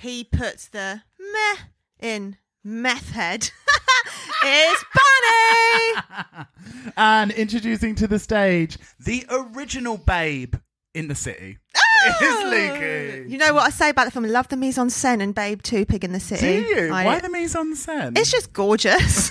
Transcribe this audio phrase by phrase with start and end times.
[0.00, 1.62] he puts the meh
[2.00, 3.50] in meth head.
[4.44, 6.44] it's Bonnie.
[6.96, 10.54] and introducing to the stage the original babe
[10.94, 11.58] in the city.
[12.02, 12.48] It's oh!
[12.48, 13.30] Leaky.
[13.30, 14.24] You know what I say about the film?
[14.24, 16.62] Love the mise en scène and Babe Two Pig in the City.
[16.62, 16.92] Do you?
[16.94, 18.16] I- Why the mise en scène?
[18.16, 19.30] It's just gorgeous.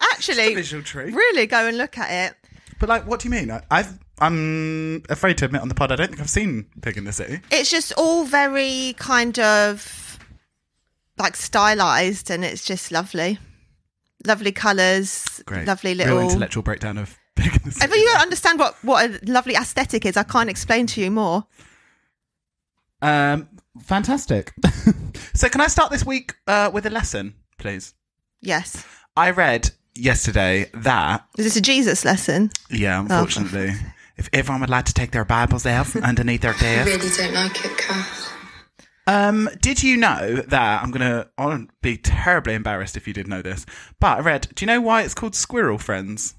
[0.00, 1.14] Actually, visual treat.
[1.14, 2.45] really go and look at it.
[2.78, 3.50] But like, what do you mean?
[3.50, 6.96] I, I've I'm afraid to admit on the pod, I don't think I've seen Pig
[6.96, 7.40] in the City.
[7.50, 10.18] It's just all very kind of
[11.18, 13.38] like stylized, and it's just lovely.
[14.24, 16.20] Lovely colours, Great, lovely real little.
[16.20, 17.84] intellectual breakdown of Pig in the City.
[17.84, 21.10] If you don't understand what what a lovely aesthetic is, I can't explain to you
[21.10, 21.46] more.
[23.02, 23.48] Um,
[23.82, 24.54] fantastic.
[25.34, 27.94] so, can I start this week uh, with a lesson, please?
[28.40, 28.84] Yes.
[29.16, 32.50] I read yesterday that Is this a Jesus lesson?
[32.70, 33.72] yeah, unfortunately,
[34.16, 36.86] if everyone would like to take their Bibles out underneath their I desk.
[36.88, 38.32] really don't like it, Kath.
[39.08, 43.40] Um, did you know that I'm gonna I'll be terribly embarrassed if you did know
[43.42, 43.64] this,
[44.00, 44.48] but I read.
[44.54, 46.34] Do you know why it's called Squirrel Friends?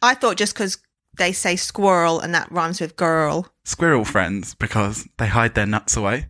[0.00, 0.78] I thought just because
[1.16, 3.48] they say squirrel and that rhymes with girl.
[3.64, 6.26] Squirrel Friends because they hide their nuts away.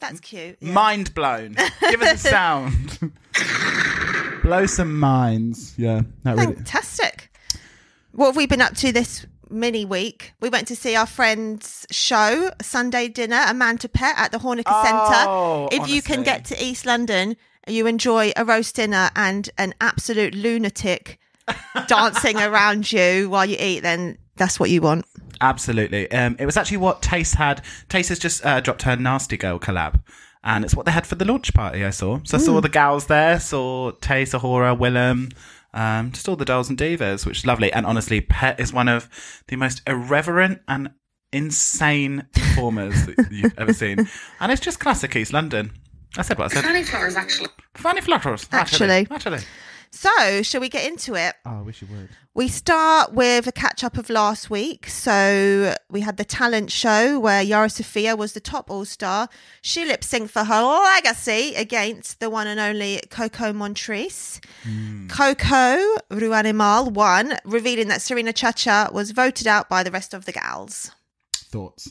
[0.00, 0.56] That's cute.
[0.60, 0.72] yeah.
[0.72, 1.56] Mind blown.
[1.88, 3.12] Give us a sound.
[4.46, 5.74] Blow some minds.
[5.76, 6.54] Yeah, that really.
[6.54, 7.32] Fantastic.
[8.12, 10.34] What have we been up to this mini week?
[10.40, 14.38] We went to see our friend's show, Sunday dinner, A Man to Pet at the
[14.38, 15.82] Horniker Oh, Centre.
[15.82, 17.36] If you can get to East London,
[17.66, 21.18] you enjoy a roast dinner and an absolute lunatic
[21.88, 25.06] dancing around you while you eat, then that's what you want.
[25.40, 26.08] Absolutely.
[26.12, 27.62] Um, it was actually what Tayce had.
[27.88, 30.00] Tayce has just uh, dropped her Nasty Girl collab.
[30.46, 32.20] And it's what they had for the launch party, I saw.
[32.22, 35.30] So I saw the gals there, saw Tay, Sahora, Willem,
[35.74, 37.72] um, just all the dolls and divas, which is lovely.
[37.72, 39.10] And honestly, Pet is one of
[39.48, 40.90] the most irreverent and
[41.32, 44.08] insane performers that you've ever seen.
[44.38, 45.72] And it's just classic East London.
[46.16, 46.64] I said what I said.
[46.64, 47.48] Fanny flowers, actually.
[47.74, 48.48] Funny flutters.
[48.52, 49.08] Actually.
[49.10, 49.40] Actually.
[49.96, 51.34] So, shall we get into it?
[51.46, 52.10] Oh, I wish you would.
[52.34, 54.88] We start with a catch up of last week.
[54.88, 59.30] So we had the talent show where Yara Sofia was the top all star.
[59.62, 64.38] She lip synced for her legacy against the one and only Coco Montrese.
[65.08, 70.32] Coco Ruanimal won, revealing that Serena Chacha was voted out by the rest of the
[70.32, 70.90] gals.
[71.34, 71.88] Thoughts?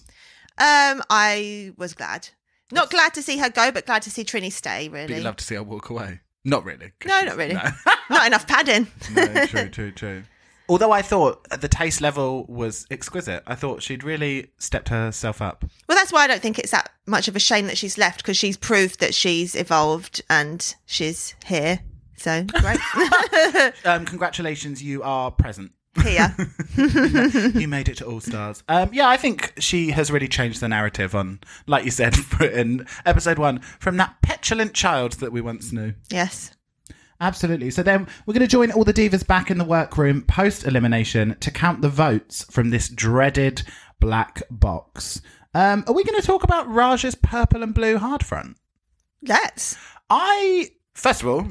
[0.59, 2.29] Um, I was glad.
[2.71, 5.15] Not glad to see her go, but glad to see Trini stay, But really.
[5.15, 6.19] you'd love to see her walk away.
[6.45, 6.91] Not really.
[7.05, 7.55] no, not really.
[7.55, 7.63] No.
[8.09, 8.87] not enough padding.
[9.13, 10.23] no, true, true, true.
[10.69, 15.65] Although I thought the taste level was exquisite, I thought she'd really stepped herself up.
[15.87, 18.17] Well, that's why I don't think it's that much of a shame that she's left
[18.17, 21.79] because she's proved that she's evolved and she's here.
[22.17, 22.79] So great.
[23.85, 25.71] Um, congratulations, you are present.
[26.03, 26.35] Here.
[27.55, 28.63] you made it to All Stars.
[28.67, 32.85] Um, yeah, I think she has really changed the narrative on, like you said in
[33.05, 35.93] episode one, from that petulant child that we once knew.
[36.09, 36.51] Yes.
[37.21, 37.71] Absolutely.
[37.71, 41.37] So then we're going to join all the divas back in the workroom post elimination
[41.39, 43.63] to count the votes from this dreaded
[43.99, 45.21] black box.
[45.53, 48.57] Um, are we going to talk about Raja's purple and blue hard front?
[49.21, 49.77] Let's.
[50.09, 51.47] I first of all,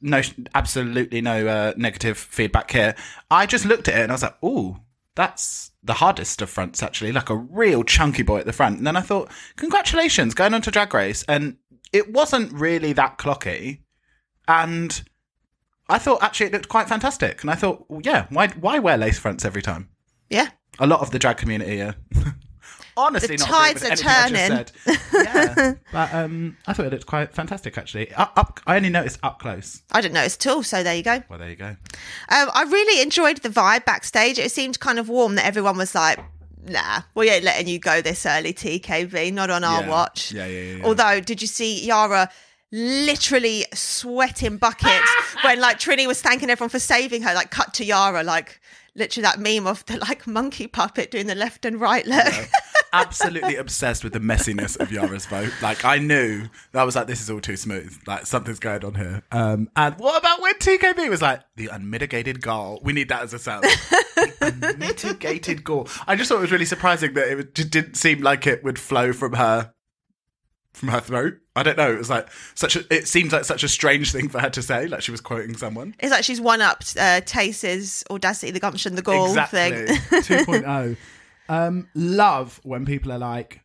[0.00, 0.22] no,
[0.54, 2.94] absolutely no uh, negative feedback here.
[3.30, 4.78] I just looked at it and I was like, "Ooh,
[5.14, 7.12] that's the hardest of fronts, actually.
[7.12, 10.62] Like a real chunky boy at the front." And then I thought, "Congratulations, going on
[10.62, 11.56] to Drag Race." And
[11.92, 13.80] it wasn't really that clocky,
[14.46, 15.02] and
[15.88, 17.42] I thought actually it looked quite fantastic.
[17.42, 19.88] And I thought, well, yeah, why why wear lace fronts every time?
[20.28, 20.50] Yeah.
[20.78, 21.94] A lot of the drag community are
[22.98, 24.72] honestly The not agree tides are anything I said.
[25.14, 28.12] yeah, but um, I thought it looked quite fantastic actually.
[28.14, 29.82] Up, up, I only noticed up close.
[29.92, 30.62] I didn't notice at all.
[30.62, 31.22] So there you go.
[31.28, 31.68] Well, there you go.
[31.68, 34.38] Um, I really enjoyed the vibe backstage.
[34.38, 36.18] It seemed kind of warm that everyone was like,
[36.66, 39.88] nah, we ain't letting you go this early, TKB, not on our Yeah.
[39.88, 40.32] watch.
[40.32, 40.84] Yeah, yeah, yeah, yeah.
[40.84, 42.30] Although, did you see Yara
[42.70, 45.10] literally sweating buckets
[45.44, 47.34] when like Trini was thanking everyone for saving her?
[47.34, 48.60] Like, cut to Yara, like
[48.94, 52.34] literally that meme of the like monkey puppet doing the left and right look.
[52.92, 55.52] Absolutely obsessed with the messiness of Yara's vote.
[55.62, 57.96] Like I knew that was like this is all too smooth.
[58.06, 59.22] Like something's going on here.
[59.32, 62.80] Um, and what about when TKB was like the unmitigated gall?
[62.82, 63.64] We need that as a sound.
[64.16, 65.88] the unmitigated gall.
[66.06, 68.78] I just thought it was really surprising that it just didn't seem like it would
[68.78, 69.72] flow from her
[70.78, 71.34] from her throat.
[71.56, 71.92] I don't know.
[71.92, 72.94] It was like such a.
[72.94, 74.86] It seems like such a strange thing for her to say.
[74.86, 75.94] Like she was quoting someone.
[75.98, 79.86] It's like she's one up uh, Tayce's audacity, the gumption, the gall exactly.
[79.86, 79.86] thing.
[80.22, 80.96] 2.0.
[81.48, 83.60] Um, love when people are like,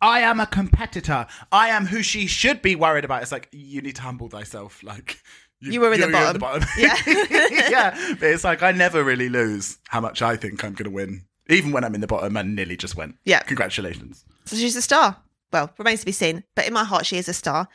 [0.00, 1.26] I am a competitor.
[1.52, 3.22] I am who she should be worried about.
[3.22, 4.82] It's like, you need to humble thyself.
[4.84, 5.20] Like,
[5.60, 6.68] You were in the you're- you're bottom.
[6.78, 6.96] Yeah.
[7.06, 8.14] yeah.
[8.20, 11.22] But it's like, I never really lose how much I think I'm going to win.
[11.48, 13.16] Even when I'm in the bottom and nearly just went.
[13.24, 13.40] Yeah.
[13.40, 14.24] Congratulations.
[14.44, 15.16] So she's a star.
[15.52, 16.44] well, remains to be seen.
[16.54, 17.66] But in my heart, she is a star.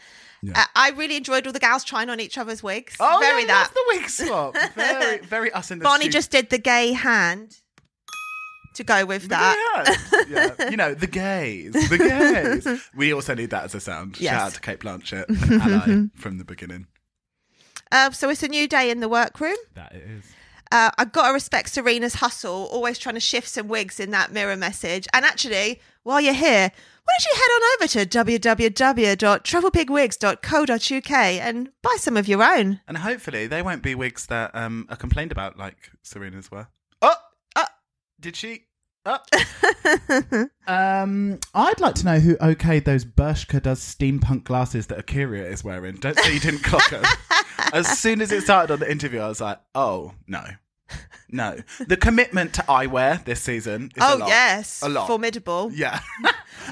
[0.42, 0.54] Yeah.
[0.62, 2.96] Uh, I really enjoyed all the gals trying on each other's wigs.
[3.00, 3.72] Oh, very yeah, that.
[3.72, 4.56] that's the wig swap.
[4.76, 7.58] Very, very us in the Barney stu- just did the gay hand
[8.76, 9.56] to go with that.
[10.30, 10.54] Yeah.
[10.70, 11.74] You know, the gays.
[11.74, 12.90] The gays.
[12.96, 14.20] we also need that as a sound.
[14.20, 14.34] Yes.
[14.34, 15.26] Shout out to Cate Blanchett,
[15.62, 16.88] ally from the beginning.
[17.92, 19.56] Uh, so it's a new day in the workroom.
[19.76, 20.24] That it is.
[20.72, 24.32] Uh, I got to respect Serena's hustle, always trying to shift some wigs in that
[24.32, 25.08] mirror message.
[25.14, 26.72] And actually, while you're here,
[27.04, 28.06] why don't you head on over to
[30.00, 32.80] www.travelpigwigs.co.uk and buy some of your own?
[32.88, 36.68] And hopefully they won't be wigs that um, are complained about like Serena's were.
[38.24, 38.26] Oh!
[38.26, 38.30] Oh.
[38.30, 38.66] Did she?
[39.06, 39.20] Oh.
[40.68, 45.64] um, I'd like to know who okayed those Bershka does steampunk glasses that A'keria is
[45.64, 45.96] wearing.
[45.96, 47.04] Don't say you didn't clock them.
[47.74, 50.44] as soon as it started on the interview, I was like, oh, no.
[51.30, 51.58] No.
[51.88, 54.84] The commitment to eyewear this season is a oh, yes.
[54.84, 55.08] A lot.
[55.08, 55.72] Formidable.
[55.74, 56.00] Yeah.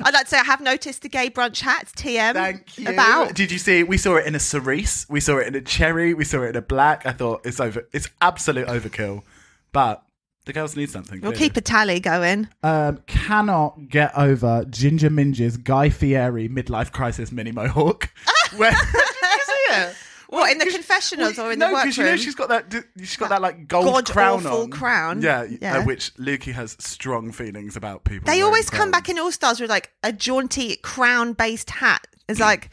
[0.03, 2.33] I'd like to say I have noticed the gay brunch hats, TM.
[2.33, 2.87] Thank you.
[2.87, 3.33] About.
[3.33, 3.83] Did you see?
[3.83, 5.07] We saw it in a cerise.
[5.09, 6.13] We saw it in a cherry.
[6.13, 7.07] We saw it in a black.
[7.07, 7.87] I thought it's over.
[7.91, 9.23] It's absolute overkill.
[9.71, 10.03] But
[10.45, 11.21] the girls need something.
[11.21, 11.49] We'll clearly.
[11.49, 12.47] keep a tally going.
[12.63, 18.09] Um, cannot get over Ginger Minj's Guy Fieri midlife crisis mini mohawk.
[18.57, 19.95] Where, did you see it?
[20.31, 21.89] What, in the confessionals or in no, the workroom?
[21.89, 22.73] because you know she's got that.
[22.97, 24.71] She's got that like gold God crown awful on.
[24.71, 25.21] crown.
[25.21, 25.77] Yeah, Yeah.
[25.79, 28.25] Uh, which Lukey has strong feelings about people.
[28.31, 28.91] They always come crowns.
[28.93, 32.07] back in All Stars with like a jaunty crown based hat.
[32.29, 32.69] It's like,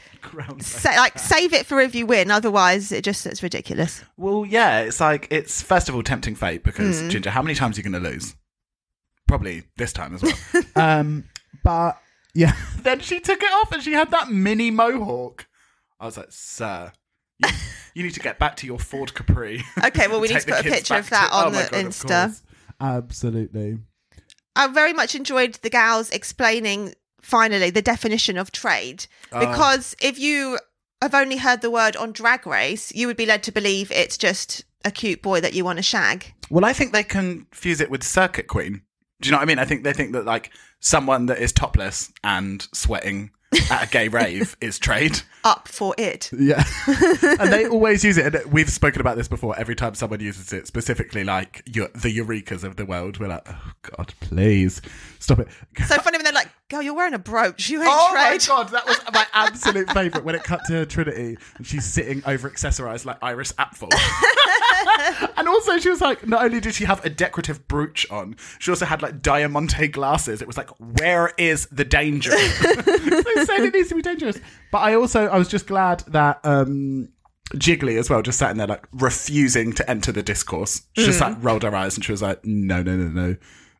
[0.60, 2.30] sa- like save it for if you win.
[2.30, 4.04] Otherwise, it just it's ridiculous.
[4.16, 7.08] Well, yeah, it's like it's first of all tempting fate because Hmm.
[7.08, 8.36] Ginger, how many times are you going to lose?
[9.26, 10.62] Probably this time as well.
[10.76, 11.24] um,
[11.64, 11.98] but
[12.34, 12.52] yeah,
[12.82, 15.46] then she took it off and she had that mini mohawk.
[16.00, 16.92] I was like, sir,
[17.42, 17.48] you,
[17.94, 19.62] you need to get back to your Ford Capri.
[19.84, 21.84] Okay, well, we need to put a picture of that to- on oh the God,
[21.84, 22.40] Insta.
[22.80, 23.78] Absolutely.
[24.56, 29.40] I very much enjoyed the gals explaining finally the definition of trade Oh.
[29.40, 30.58] because if you
[31.02, 34.16] have only heard the word on Drag Race, you would be led to believe it's
[34.18, 36.32] just a cute boy that you want to shag.
[36.50, 38.82] Well, I think they confuse it with circuit queen.
[39.20, 39.58] Do you know what I mean?
[39.58, 40.50] I think they think that like
[40.80, 43.30] someone that is topless and sweating
[43.70, 45.20] at a gay rave is trade.
[45.44, 46.30] Up for it.
[46.32, 46.64] Yeah.
[46.86, 48.34] and they always use it.
[48.34, 49.58] And we've spoken about this before.
[49.58, 53.46] Every time someone uses it, specifically like eu- the Eurekas of the world, we're like,
[53.48, 54.82] oh, God, please
[55.18, 55.48] stop it.
[55.86, 57.70] So funny when they're like, "Girl, you're wearing a brooch.
[57.70, 61.38] You ain't Oh my god, that was my absolute favourite when it cut to Trinity
[61.56, 63.90] and she's sitting over accessorised like Iris Apfel.
[65.36, 68.70] and also she was like, not only did she have a decorative brooch on, she
[68.70, 70.42] also had like diamante glasses.
[70.42, 72.30] It was like, where is the danger?
[72.36, 74.38] they said it needs to be dangerous.
[74.70, 77.08] But I also I was just glad that um
[77.54, 80.82] Jiggly as well, just sat in there like refusing to enter the discourse.
[80.96, 83.36] She just like rolled her eyes and she was like, no, no, no, no.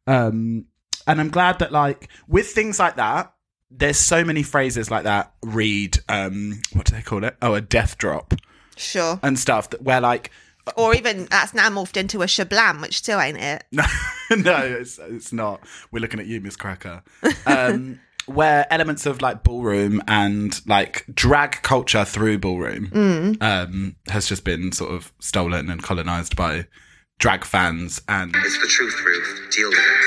[0.07, 0.65] Um,
[1.09, 3.33] and I'm glad that like with things like that,
[3.71, 5.33] there's so many phrases like that.
[5.43, 7.37] Read, um, what do they call it?
[7.43, 8.35] Oh, a death drop
[8.77, 9.19] Sure.
[9.23, 10.31] and stuff that where like
[10.77, 13.65] Or even that's now morphed into a shablam, which still ain't it.
[13.73, 13.85] no,
[14.37, 15.61] no, it's it's not.
[15.91, 17.03] We're looking at you, Miss Cracker.
[17.47, 24.45] Um, where elements of like ballroom and like drag culture through ballroom um, has just
[24.45, 26.67] been sort of stolen and colonized by
[27.19, 29.51] drag fans and It's the truth, Ruth.
[29.51, 30.05] Deal with it.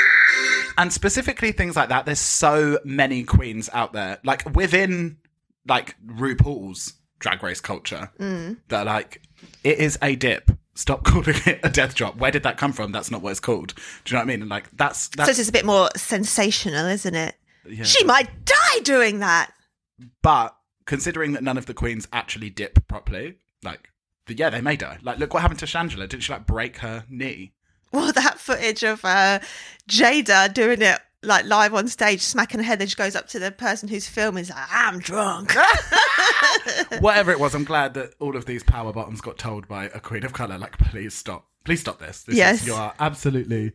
[0.81, 2.07] And specifically things like that.
[2.07, 5.18] There's so many queens out there, like within
[5.68, 8.58] like RuPaul's drag race culture, mm.
[8.70, 9.22] that like
[9.63, 10.50] it is a dip.
[10.74, 12.17] Stop calling it a death drop.
[12.17, 12.91] Where did that come from?
[12.91, 13.75] That's not what it's called.
[13.75, 14.41] Do you know what I mean?
[14.41, 17.36] And like that's So it's just a bit more sensational, isn't it?
[17.70, 19.51] yeah, She might die doing that.
[20.24, 23.91] But considering that none of the queens actually dip properly, like
[24.27, 24.98] yeah, they may die.
[25.03, 26.10] Like look what happened to Shangela.
[26.10, 27.53] Didn't she like break her knee?
[27.93, 29.39] Well, that footage of uh,
[29.89, 33.38] Jada doing it like live on stage, smacking her head, then she goes up to
[33.39, 35.53] the person who's filming, is like, I'm drunk.
[37.00, 40.00] Whatever it was, I'm glad that all of these power bottoms got told by a
[40.00, 40.57] queen of color.
[40.57, 42.24] Like, please stop, please stop this.
[42.24, 42.62] this Yes.
[42.62, 43.74] is, you are absolutely.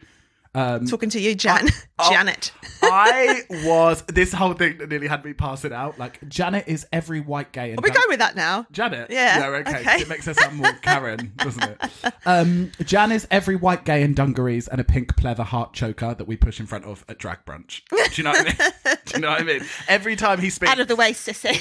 [0.57, 1.69] Um, Talking to you, Jan.
[1.99, 2.11] oh.
[2.11, 2.51] Janet.
[2.83, 5.99] I was this whole thing that nearly had me pass it out.
[5.99, 7.71] Like, Janet is every white gay.
[7.73, 8.67] And Are we going with that now?
[8.73, 9.11] Janet.
[9.11, 9.81] Yeah, Yeah, okay.
[9.81, 10.01] okay.
[10.01, 12.13] It makes her sound more Karen, doesn't it?
[12.25, 16.27] Um, Jan is every white gay in dungarees and a pink pleather heart choker that
[16.27, 17.83] we push in front of at drag brunch.
[17.91, 18.97] Do you know what I mean?
[19.05, 19.61] Do you know what I mean?
[19.89, 21.53] Every time he speaks, Out of the way, sissy.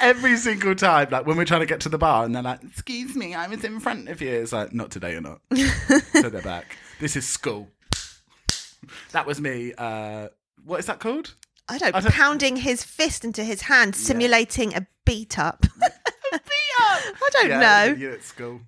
[0.00, 2.62] every single time, like when we're trying to get to the bar and they're like,
[2.62, 5.40] "Excuse me, I was in front of you." It's like, "Not today, you're not."
[6.12, 6.76] so they're back.
[7.04, 7.68] This is school.
[9.12, 9.74] That was me.
[9.76, 10.28] Uh,
[10.64, 11.34] what is that called?
[11.68, 15.66] I don't, I don't- pounding his fist into his hand, simulating a beat up.
[16.32, 17.02] A beat up.
[17.22, 17.92] I don't Yeah, know.
[17.94, 18.62] You at school.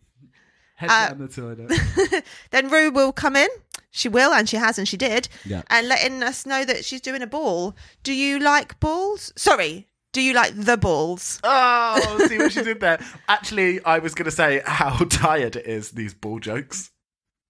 [0.74, 2.24] Head Uh, down the toilet.
[2.50, 3.48] Then Ru will come in.
[3.90, 5.28] She will, and she has, and she did.
[5.46, 5.62] Yeah.
[5.70, 7.74] And letting us know that she's doing a ball.
[8.02, 9.32] Do you like balls?
[9.36, 9.86] Sorry.
[10.12, 11.40] Do you like the balls?
[11.42, 13.00] Oh, see what she did there.
[13.30, 16.90] Actually, I was going to say how tired it is, these ball jokes.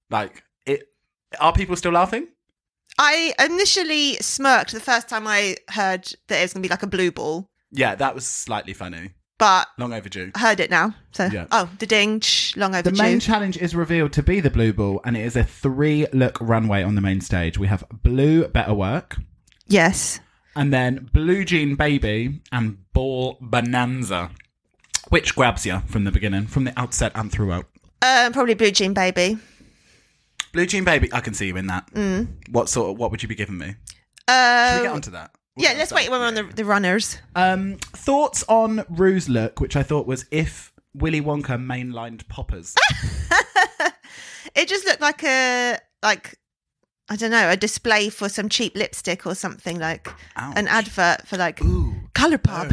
[0.09, 0.43] Like, it.
[1.41, 2.29] Are people still laughing?
[2.99, 6.83] I initially smirked the first time I heard that it was going to be like
[6.83, 9.11] a blue ball, Yeah, that was slightly funny.
[9.39, 10.31] but Long overdue.
[10.35, 10.95] I heard it now.
[11.13, 11.47] So, Yeah.
[11.53, 12.97] oh, the ding, shh, long overdue.
[12.97, 16.07] The main challenge is revealed to be the blue ball, and it is a three
[16.13, 17.59] look runway on the main stage.
[17.59, 19.17] We have blue better work,
[19.67, 20.21] yes.
[20.55, 24.31] and then blue jean baby, and Ball bonanza.
[25.11, 27.67] which grabs you from the beginning, from the outset and throughout.
[28.01, 29.37] Um, probably blue jean baby.
[30.57, 31.93] Blue Jean Baby, I can see you in that.
[31.93, 32.29] Mm.
[32.51, 33.77] What sort of, what would you be giving me?
[34.27, 35.31] Uh, Should we get onto that?
[35.55, 37.19] We'll yeah, let's wait when we're on the, the runners.
[37.35, 42.75] Um, thoughts on Ru's look, which I thought was if Willy Wonka mainlined poppers.
[44.57, 46.39] It just looked like a like
[47.11, 51.37] I don't know a display for some cheap lipstick or something like an advert for
[51.37, 52.73] like Ooh, color pop.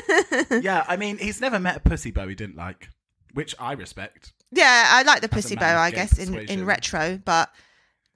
[0.62, 2.88] yeah, I mean, he's never met a pussy bow he didn't like,
[3.34, 4.32] which I respect.
[4.50, 7.50] Yeah, I like the pussy bow, I guess, in, in retro, but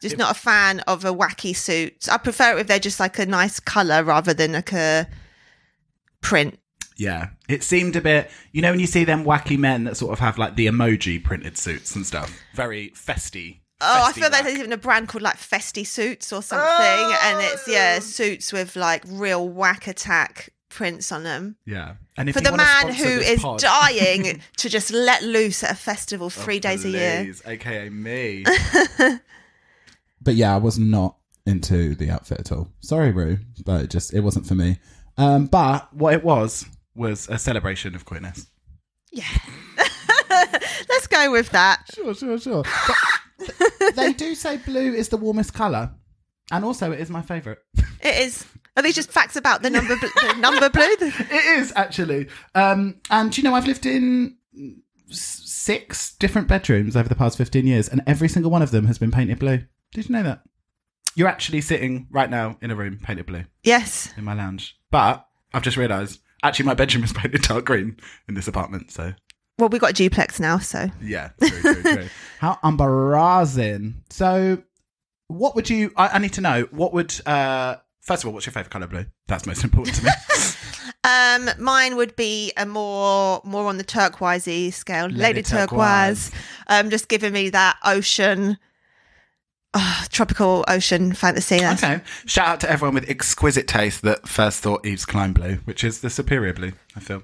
[0.00, 2.08] just If- not a fan of a wacky suit.
[2.10, 5.06] I prefer it if they're just like a nice color rather than like a
[6.20, 6.58] print.
[6.96, 8.30] Yeah, it seemed a bit.
[8.52, 11.22] You know, when you see them wacky men that sort of have like the emoji
[11.22, 13.58] printed suits and stuff, very festy.
[13.80, 17.20] Oh, I feel like there's even a brand called like Festy Suits or something, Oh!
[17.24, 18.00] and it's yeah oh.
[18.00, 21.56] suits with like real whack attack prints on them.
[21.66, 25.22] Yeah, and if For the man sponsor who this is pod- dying to just let
[25.22, 27.24] loose at a festival three Oh, days a year.
[27.24, 28.44] please, aka me.
[30.20, 32.68] but yeah, I was not into the outfit at all.
[32.80, 34.78] Sorry, Ru, but it just it wasn't for me.
[35.18, 38.46] Um, but what it was was a celebration of queerness.
[39.12, 39.28] Yeah.
[40.88, 41.82] Let's go with that.
[41.94, 42.64] sure, sure, sure.
[43.78, 45.90] But they do say blue is the warmest color,
[46.50, 47.58] and also it is my favorite.
[48.00, 48.46] It is.
[48.76, 50.82] Are these just facts about the number bl- the number blue?
[51.00, 52.28] It is actually.
[52.54, 54.36] Um, and you know, I've lived in
[55.10, 58.98] six different bedrooms over the past fifteen years, and every single one of them has
[58.98, 59.60] been painted blue.
[59.92, 60.42] Did you know that?
[61.14, 64.12] You're actually sitting right now in a room painted blue Yes.
[64.16, 67.98] in my lounge, but I've just realised actually my bedroom is painted dark green
[68.28, 68.90] in this apartment.
[68.90, 69.12] So
[69.58, 72.06] Well, we got a duplex now, so yeah, true, true, true.
[72.38, 74.02] How embarrassing.
[74.08, 74.62] So,
[75.28, 75.92] what would you?
[75.96, 76.62] I, I need to know.
[76.70, 77.14] What would?
[77.26, 78.88] uh First of all, what's your favorite color?
[78.88, 79.06] Blue.
[79.28, 80.10] That's most important to me.
[81.04, 86.30] um, mine would be a more more on the turquoisey scale, Lady, Lady turquoise.
[86.30, 86.30] Turquoise.
[86.66, 88.58] Um, just giving me that ocean,
[89.74, 91.58] oh, tropical ocean fantasy.
[91.58, 92.02] That's- okay.
[92.26, 96.00] Shout out to everyone with exquisite taste that first thought Yves Klein blue, which is
[96.00, 96.72] the superior blue.
[96.96, 97.22] I feel.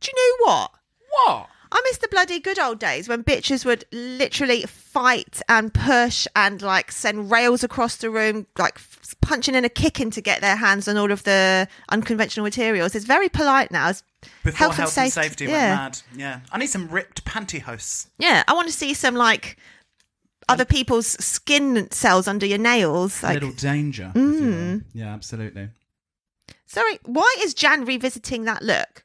[0.00, 0.70] Do you know what?
[1.10, 1.48] What?
[1.72, 6.60] I miss the bloody good old days when bitches would literally fight and push and
[6.60, 8.78] like send rails across the room, like
[9.14, 12.94] punching and a kick in to get their hands on all of the unconventional materials.
[12.94, 13.90] It's very polite now.
[13.90, 14.02] It's
[14.44, 15.46] Before health, and safety.
[15.46, 15.74] went yeah.
[15.74, 16.00] mad.
[16.14, 16.40] Yeah.
[16.52, 18.08] I need some ripped pantyhose.
[18.18, 19.56] Yeah, I want to see some like
[20.48, 23.22] other people's skin cells under your nails.
[23.22, 24.12] A little danger.
[24.14, 24.84] Mm.
[24.92, 25.68] Yeah, absolutely.
[26.66, 29.04] sorry, why is Jan revisiting that look?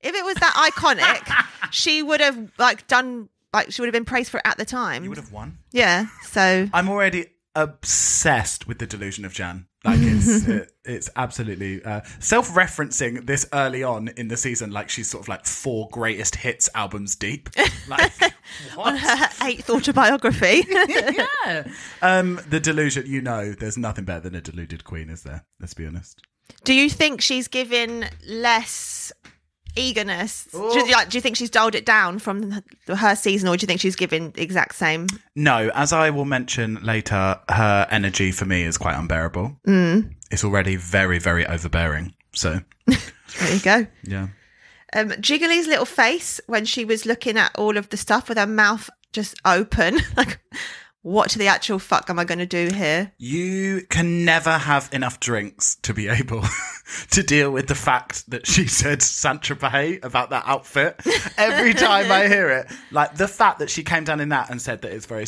[0.00, 4.04] If it was that iconic, she would have like done like she would have been
[4.04, 5.02] praised for it at the time.
[5.02, 5.58] You would have won.
[5.72, 7.26] Yeah, so I'm already
[7.56, 9.66] obsessed with the delusion of Jan.
[9.84, 14.70] Like it's it, it's absolutely uh, self-referencing this early on in the season.
[14.70, 17.48] Like she's sort of like four greatest hits albums deep.
[17.88, 18.12] Like
[18.74, 18.98] what?
[18.98, 20.64] her eighth autobiography.
[20.88, 21.68] yeah.
[22.02, 23.04] Um, the delusion.
[23.06, 25.44] You know, there's nothing better than a deluded queen, is there?
[25.60, 26.20] Let's be honest.
[26.64, 29.12] do you think she's given less
[29.76, 30.48] eagerness?
[30.52, 33.64] Do, you, like, do you think she's dialed it down from her season, or do
[33.64, 35.06] you think she's given the exact same?
[35.34, 39.56] No, as I will mention later, her energy for me is quite unbearable.
[39.66, 40.14] Mm.
[40.30, 42.14] It's already very, very overbearing.
[42.32, 43.86] So There you go.
[44.04, 44.28] yeah.
[44.94, 48.46] Um, Jiggly's little face when she was looking at all of the stuff with her
[48.46, 50.38] mouth just open, like,
[51.06, 53.12] what the actual fuck am I going to do here?
[53.16, 56.42] You can never have enough drinks to be able
[57.12, 61.00] to deal with the fact that she said Saint Tropez about that outfit.
[61.38, 64.60] Every time I hear it, like the fact that she came down in that and
[64.60, 65.24] said that it's very.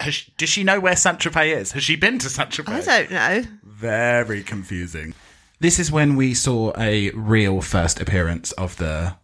[0.00, 1.72] Has she, does she know where Saint Tropez is?
[1.72, 2.88] Has she been to Saint Tropez?
[2.88, 3.42] I don't know.
[3.64, 5.12] Very confusing.
[5.60, 9.14] This is when we saw a real first appearance of the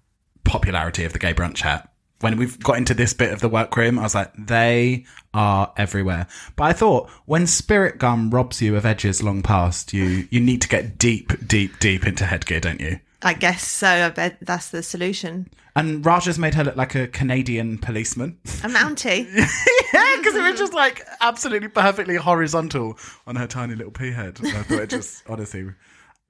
[0.45, 1.94] Popularity of the gay brunch hat.
[2.21, 5.05] When we've got into this bit of the workroom, I was like, they
[5.35, 6.27] are everywhere.
[6.57, 10.63] But I thought when spirit gum robs you of edges long past, you you need
[10.63, 13.01] to get deep, deep, deep into headgear, don't you?
[13.23, 13.89] I guess so.
[13.89, 15.49] I bet that's the solution.
[15.77, 18.39] And Raja's made her look like a Canadian policeman.
[18.63, 19.27] A Mountie.
[19.35, 24.39] yeah, because it was just like absolutely perfectly horizontal on her tiny little pea head.
[24.39, 25.67] And I thought it just honestly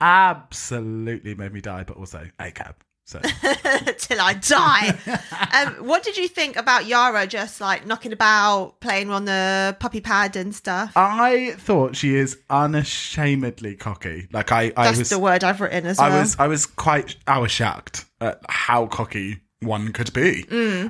[0.01, 2.77] absolutely made me die, but also a cab.
[3.07, 3.19] So
[3.99, 4.99] till I die.
[5.67, 10.01] um, what did you think about Yara just like knocking about, playing on the puppy
[10.01, 10.93] pad and stuff?
[10.97, 14.29] I thought she is unashamedly cocky.
[14.33, 16.21] Like I, I That's was, the word I've written as I well.
[16.21, 20.45] was, I was quite, I was shocked at how cocky one could be.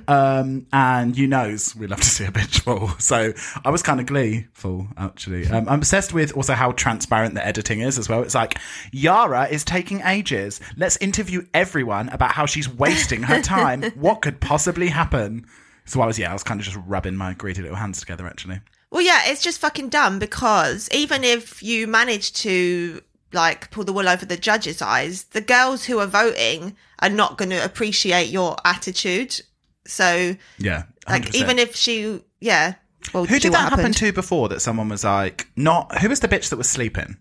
[0.09, 2.91] Um, and you knows we love to see a bitch fall.
[2.99, 3.33] So
[3.65, 5.47] I was kind of gleeful, actually.
[5.49, 8.23] Um, I'm obsessed with also how transparent the editing is as well.
[8.23, 8.59] It's like,
[8.93, 10.61] Yara is taking ages.
[10.77, 13.83] Let's interview everyone about how she's wasting her time.
[13.95, 15.47] what could possibly happen?
[15.85, 18.27] So I was, yeah, I was kind of just rubbing my greedy little hands together,
[18.27, 18.61] actually.
[18.91, 23.03] Well, yeah, it's just fucking dumb because even if you manage to
[23.35, 27.37] like pull the wool over the judges' eyes, the girls who are voting are not
[27.37, 29.41] going to appreciate your attitude.
[29.87, 30.85] So, Yeah.
[31.09, 31.35] like, 100%.
[31.35, 32.75] even if she, yeah.
[33.13, 36.29] Well, Who did that happen to before that someone was like, not, who was the
[36.29, 37.19] bitch that was sleeping?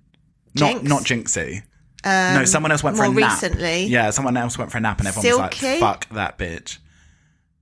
[0.55, 0.82] Not, Jinx.
[0.82, 1.63] Um, not Jinxie.
[2.05, 3.32] no, someone else went for a more nap.
[3.41, 3.86] recently.
[3.88, 6.77] Yeah, someone else went for a nap and everyone was like, fuck that bitch.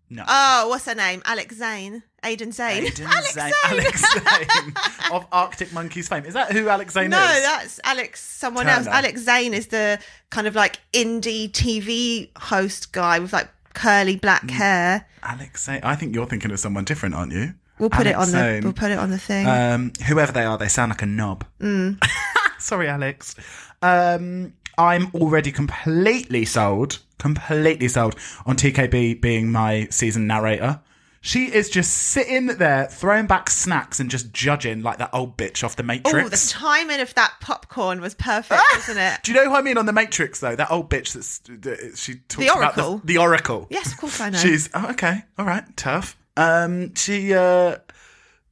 [0.10, 0.24] No.
[0.28, 1.22] Oh, what's her name?
[1.26, 2.04] Alex Zane.
[2.24, 2.86] Aiden Zane.
[2.86, 3.54] Aiden Alex Zane, Zane.
[3.80, 4.74] Alex Zane
[5.12, 6.26] of Arctic Monkeys fame.
[6.26, 7.24] Is that who Alex Zane No, is?
[7.24, 8.78] No, that's Alex, someone Turner.
[8.78, 8.88] else.
[8.88, 10.00] Alex Zane is the
[10.30, 14.52] kind of like indie TV host guy with like curly black Mm.
[14.52, 15.06] hair.
[15.24, 15.80] Alex Zane.
[15.84, 17.54] I think you're thinking of someone different, aren't you?
[17.80, 19.48] We'll put it Alex on the we'll put it on the thing.
[19.48, 21.44] Um, whoever they are, they sound like a knob.
[21.60, 22.04] Mm.
[22.60, 23.36] Sorry, Alex.
[23.82, 30.80] Um, I'm already completely sold, completely sold on TKB being my season narrator.
[31.24, 35.64] She is just sitting there throwing back snacks and just judging like that old bitch
[35.64, 36.26] off the Matrix.
[36.26, 39.20] Oh, the timing of that popcorn was perfect, wasn't it?
[39.22, 40.56] Do you know who I mean on the Matrix though?
[40.56, 42.98] That old bitch that's that she talks about Oracle?
[42.98, 43.68] the, the Oracle.
[43.70, 44.40] Yes, of course I know.
[44.40, 46.18] She's oh, okay, all right, tough.
[46.38, 47.78] Um, she uh,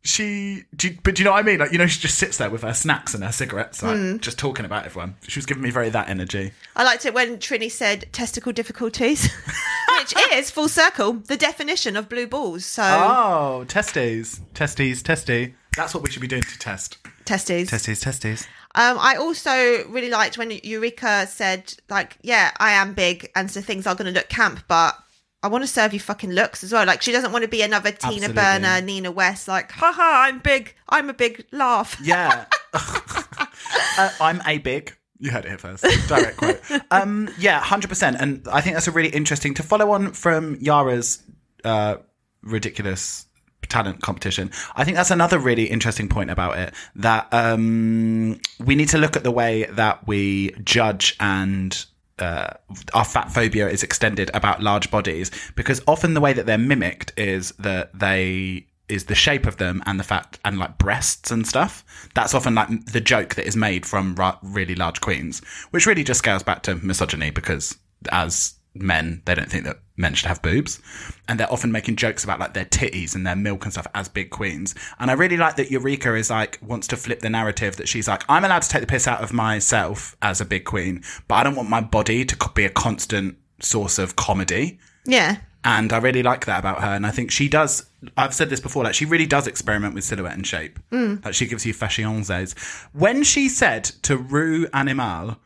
[0.04, 1.60] she, do you, but do you know what I mean?
[1.60, 4.18] Like you know, she just sits there with her snacks and her cigarettes, like Hmm.
[4.18, 5.16] just talking about everyone.
[5.28, 6.52] She was giving me very that energy.
[6.76, 9.24] I liked it when Trini said testicle difficulties,
[10.00, 12.66] which is full circle the definition of blue balls.
[12.66, 15.56] So Oh, testes, testes, testy.
[15.76, 16.98] That's what we should be doing to test.
[17.26, 17.70] testes.
[17.70, 18.48] Testes, testes.
[18.76, 19.52] Um, I also
[19.90, 24.06] really liked when Eureka said, like, yeah, I am big, and so things are going
[24.14, 24.96] to look camp, but
[25.42, 26.86] I want to serve you fucking looks as well.
[26.86, 28.34] Like, she doesn't want to be another Tina Absolutely.
[28.34, 31.98] Burner, Nina West, like, haha, I'm big, I'm a big laugh.
[32.04, 32.46] Yeah.
[32.74, 34.96] uh, I'm a big.
[35.18, 35.86] You heard it here first.
[36.08, 36.62] Direct quote.
[36.92, 38.18] Um, yeah, hundred percent.
[38.20, 41.22] And I think that's a really interesting to follow on from Yara's
[41.66, 41.98] uh,
[42.42, 43.26] ridiculous
[43.68, 44.52] talent competition.
[44.76, 49.16] I think that's another really interesting point about it that um, we need to look
[49.16, 51.86] at the way that we judge and
[52.22, 52.50] uh,
[52.94, 57.14] our fat phobia is extended about large bodies because often the way that they're mimicked
[57.18, 61.48] is that they is the shape of them and the fat and like breasts and
[61.48, 61.86] stuff.
[62.16, 66.04] That's often like the joke that is made from ra- really large queens, which really
[66.04, 67.78] just scales back to misogyny because
[68.12, 70.80] as men, they don't think that men should have boobs.
[71.28, 74.08] And they're often making jokes about like their titties and their milk and stuff as
[74.08, 74.76] big queens.
[75.00, 78.08] And I really like that Eureka is like, wants to flip the narrative that she's
[78.08, 81.36] like, I'm allowed to take the piss out of myself as a big queen, but
[81.36, 84.80] I don't want my body to be a constant source of comedy.
[85.06, 85.38] Yeah.
[85.64, 86.96] And I really like that about her.
[86.96, 90.06] And I think she does, I've said this before, like she really does experiment with
[90.06, 90.80] silhouette and shape.
[90.92, 91.26] Mm.
[91.26, 92.54] Like she gives you fasciences.
[92.94, 95.38] When she said to Ru Animal,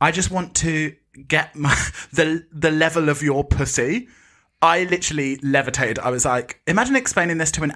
[0.00, 0.96] I just want to
[1.26, 1.74] get my,
[2.12, 4.08] the the level of your pussy.
[4.62, 5.98] I literally levitated.
[5.98, 7.72] I was like, imagine explaining this to an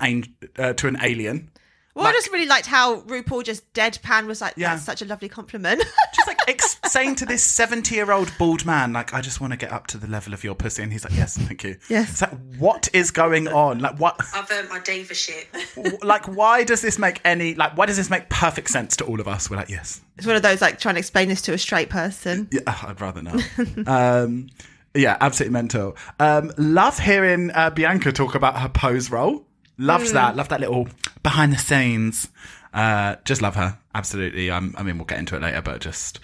[0.59, 1.51] uh, to an alien.
[1.95, 4.71] Well, I just really liked how RuPaul just deadpan was like, Yeah.
[4.71, 5.81] that's such a lovely compliment.
[6.15, 9.73] Just like ex- saying to this seventy-year-old bald man, like, I just want to get
[9.73, 11.77] up to the level of your pussy, and he's like, yes, thank you.
[11.89, 12.11] Yes.
[12.11, 13.79] It's like, what is going on?
[13.81, 14.17] Like, what?
[14.35, 16.03] I've earned my Dava shit.
[16.05, 17.55] like, why does this make any?
[17.55, 19.49] Like, why does this make perfect sense to all of us?
[19.51, 21.91] We're like, yes, it's one of those like trying to explain this to a straight
[21.91, 22.49] person.
[22.51, 23.41] Yeah, I'd rather not.
[23.87, 24.49] um,
[24.95, 25.97] yeah, absolutely mental.
[26.21, 29.47] Um, love hearing uh, Bianca talk about her pose role.
[29.79, 30.37] Loves that.
[30.37, 30.89] Love that little
[31.23, 32.29] behind the scenes.
[32.73, 33.79] Uh, just love her.
[33.95, 34.51] Absolutely.
[34.51, 36.21] I'm, I mean, we'll get into it later, but just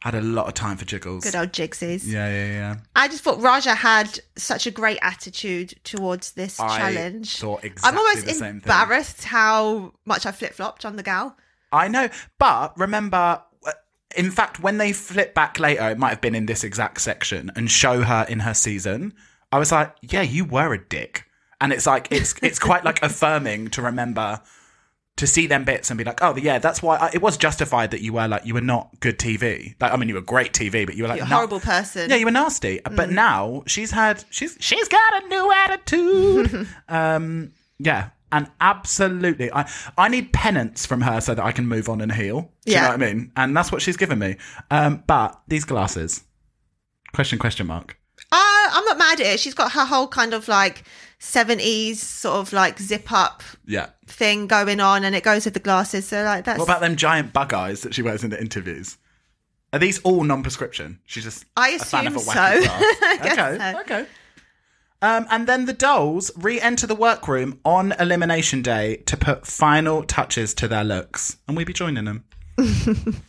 [0.00, 1.24] had a lot of time for jiggles.
[1.24, 2.06] Good old Jigsies.
[2.10, 2.76] Yeah, yeah, yeah.
[2.94, 7.36] I just thought Raja had such a great attitude towards this I challenge.
[7.38, 8.70] thought I'm almost the same thing.
[8.72, 11.36] embarrassed how much I flip flopped on the gal.
[11.72, 13.72] I know, but remember, uh,
[14.16, 17.50] in fact, when they flip back later, it might have been in this exact section
[17.56, 19.14] and show her in her season.
[19.50, 21.24] I was like, yeah, you were a dick,
[21.60, 24.40] and it's like it's it's quite like affirming to remember.
[25.18, 27.90] to see them bits and be like, oh yeah, that's why I, it was justified
[27.90, 29.74] that you were like you were not good TV.
[29.80, 32.08] Like I mean, you were great TV, but you were like You're a horrible person.
[32.08, 32.80] Yeah, you were nasty.
[32.84, 36.68] But now she's had she's she's got a new attitude.
[36.88, 41.88] um, yeah, and absolutely, I I need penance from her so that I can move
[41.88, 42.42] on and heal.
[42.64, 42.82] Do you Yeah.
[42.82, 43.32] know what I mean?
[43.36, 44.36] And that's what she's given me.
[44.70, 46.22] Um, but these glasses,
[47.12, 47.98] question question mark.
[48.30, 48.36] Uh,
[48.72, 49.40] I'm not mad at it.
[49.40, 50.84] She's got her whole kind of like
[51.20, 53.88] 70s sort of like zip up Yeah.
[54.06, 56.06] thing going on, and it goes with the glasses.
[56.06, 56.58] So like that's.
[56.58, 58.96] What about them giant bug eyes that she wears in the interviews?
[59.72, 60.98] Are these all non-prescription?
[61.04, 62.60] She's just I a fan of a assume wacky so.
[62.64, 62.82] glass.
[63.02, 63.80] I guess okay, so.
[63.80, 64.06] okay.
[65.00, 70.54] Um, and then the dolls re-enter the workroom on elimination day to put final touches
[70.54, 72.24] to their looks, and we be joining them.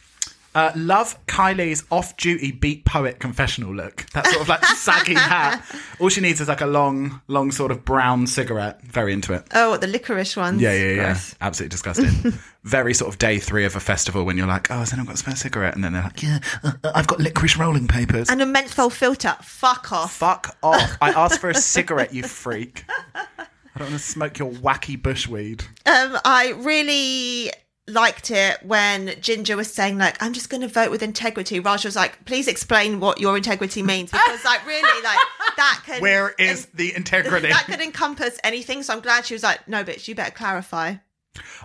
[0.56, 4.06] Uh, love Kylie's off-duty beat poet confessional look.
[4.14, 5.64] That sort of like saggy hat.
[6.00, 8.82] All she needs is like a long, long sort of brown cigarette.
[8.82, 9.44] Very into it.
[9.54, 10.62] Oh, the licorice ones.
[10.62, 10.96] Yeah, yeah, yeah.
[11.12, 11.36] Gross.
[11.40, 12.34] Absolutely disgusting.
[12.64, 15.16] Very sort of day three of a festival when you're like, oh, has anyone got
[15.16, 15.76] a spare cigarette?
[15.76, 18.30] And then they're like, yeah, uh, uh, I've got licorice rolling papers.
[18.30, 19.36] And a menthol filter.
[19.42, 20.14] Fuck off.
[20.14, 20.98] Fuck off.
[21.00, 22.86] I asked for a cigarette, you freak.
[23.16, 23.38] I
[23.78, 25.62] don't want to smoke your wacky bushweed.
[25.86, 27.52] Um, I really
[27.90, 31.86] liked it when Ginger was saying like, "I'm just going to vote with integrity." Raj
[31.86, 35.20] was like, "Please explain what your integrity means," because like really like
[35.58, 37.50] that can Where is the integrity?
[37.50, 38.84] that could encompass anything.
[38.84, 40.96] So I'm glad she was like, "No, bitch, you better clarify."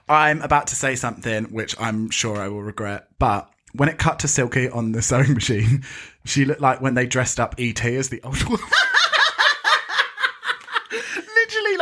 [0.09, 4.21] I'm about to say something which I'm sure I will regret, but when it cut
[4.21, 5.85] to Silky on the sewing machine,
[6.25, 8.61] she looked like when they dressed up ET as the old woman.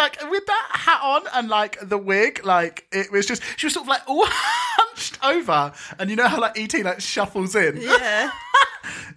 [0.03, 3.75] Like with that hat on and like the wig, like it was just she was
[3.75, 7.81] sort of like all hunched over, and you know how like ET like shuffles in.
[7.81, 8.31] Yeah.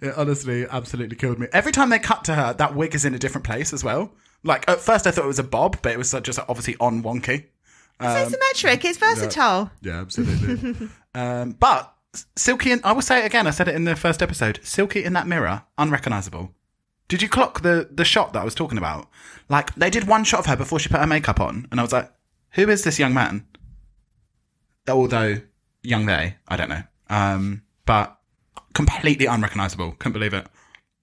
[0.00, 1.48] It honestly absolutely killed me.
[1.52, 4.12] Every time they cut to her, that wig is in a different place as well.
[4.44, 7.02] Like at first, I thought it was a bob, but it was just obviously on
[7.02, 7.46] wonky.
[8.00, 8.84] so symmetric.
[8.84, 9.70] It's versatile.
[9.80, 10.88] Yeah, absolutely.
[11.14, 11.92] um, but
[12.36, 13.46] Silky, and I will say it again.
[13.46, 14.60] I said it in the first episode.
[14.62, 16.52] Silky in that mirror, unrecognizable.
[17.08, 19.08] Did you clock the the shot that I was talking about?
[19.48, 21.82] Like they did one shot of her before she put her makeup on, and I
[21.82, 22.10] was like,
[22.52, 23.46] "Who is this young man?"
[24.88, 25.40] Although
[25.82, 26.82] young they, I don't know.
[27.08, 28.16] Um, but
[28.74, 29.92] completely unrecognizable.
[29.98, 30.46] Couldn't believe it.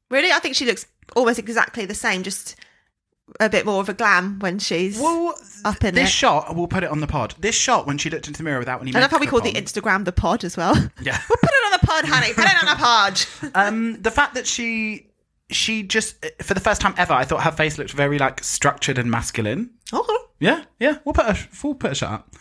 [0.09, 0.85] Really, I think she looks
[1.15, 2.55] almost exactly the same, just
[3.39, 4.99] a bit more of a glam when she's.
[4.99, 5.33] Well,
[5.65, 6.11] Up in this it.
[6.11, 7.35] shot, we'll put it on the pod.
[7.39, 9.41] This shot when she looked into the mirror without any I love how we makeup
[9.41, 9.59] call the.
[9.59, 10.75] Instagram the pod as well.
[11.01, 11.19] Yeah.
[11.29, 12.33] We'll put it on the pod, honey.
[12.33, 13.21] Put it on the pod.
[13.55, 15.07] Um, the fact that she
[15.49, 18.97] she just for the first time ever, I thought her face looked very like structured
[18.97, 19.71] and masculine.
[19.91, 20.97] oh, Yeah, yeah.
[21.05, 22.35] We'll put a we'll put a shot up.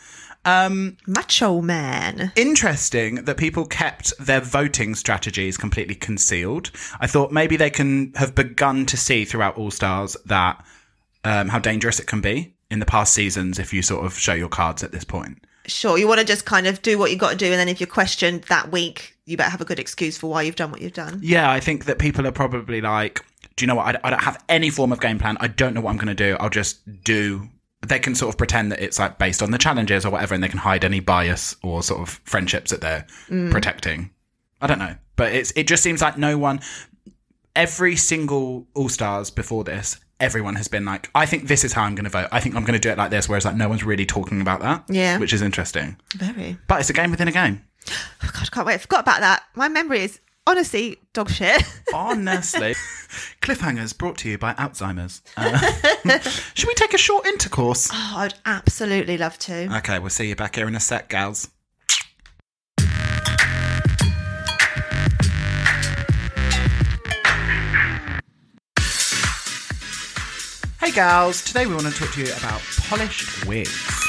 [0.45, 2.33] Um, macho man.
[2.35, 6.73] interesting that people kept their voting strategies completely concealed.
[6.99, 10.65] I thought maybe they can have begun to see throughout All Stars that
[11.23, 14.35] um, how dangerous it can be in the past seasons if you sort of show
[14.35, 15.45] your cards at this point.
[15.67, 17.69] Sure, you want to just kind of do what you got to do, and then
[17.69, 20.71] if you're questioned that week, you better have a good excuse for why you've done
[20.71, 21.21] what you've done.
[21.23, 23.25] Yeah, I think that people are probably like,
[23.57, 23.97] do you know what?
[23.97, 25.37] I, I don't have any form of game plan.
[25.41, 26.37] I don't know what I'm going to do.
[26.41, 27.49] I'll just do.
[27.87, 30.43] They can sort of pretend that it's like based on the challenges or whatever, and
[30.43, 33.51] they can hide any bias or sort of friendships that they're mm.
[33.51, 34.11] protecting.
[34.61, 36.61] I don't know, but it's it just seems like no one.
[37.55, 41.83] Every single All Stars before this, everyone has been like, I think this is how
[41.83, 42.29] I'm going to vote.
[42.33, 43.29] I think I'm going to do it like this.
[43.29, 44.85] Whereas like no one's really talking about that.
[44.89, 45.19] Yeah.
[45.19, 45.97] which is interesting.
[46.15, 46.57] Very.
[46.69, 47.63] But it's a game within a game.
[47.88, 48.75] Oh, God, I can't wait.
[48.75, 49.45] I forgot about that.
[49.55, 51.62] My memory is honestly dog shit.
[51.95, 52.75] Honestly.
[53.42, 55.23] Cliffhangers brought to you by Alzheimer's.
[55.37, 56.18] Uh,
[56.55, 57.90] should we take a short intercourse?
[57.92, 59.77] Oh, I'd absolutely love to.
[59.79, 61.51] Okay, we'll see you back here in a sec, gals.
[70.81, 71.45] Hey, gals.
[71.45, 74.02] Today we want to talk to you about polished wigs.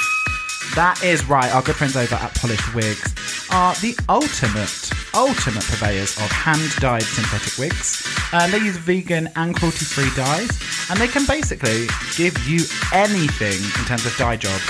[0.76, 1.54] That is right.
[1.54, 3.14] Our good friends over at Polished Wigs
[3.52, 8.02] are the ultimate, ultimate purveyors of hand-dyed synthetic wigs.
[8.34, 10.50] Uh, they use vegan and cruelty-free dyes,
[10.90, 11.86] and they can basically
[12.18, 14.64] give you anything in terms of dye jobs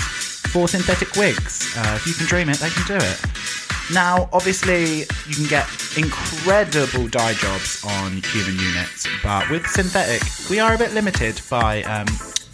[0.51, 1.73] for synthetic wigs.
[1.77, 3.21] Uh, if you can dream it, they can do it.
[3.93, 10.59] Now, obviously, you can get incredible dye jobs on human units, but with synthetic, we
[10.59, 12.07] are a bit limited by um,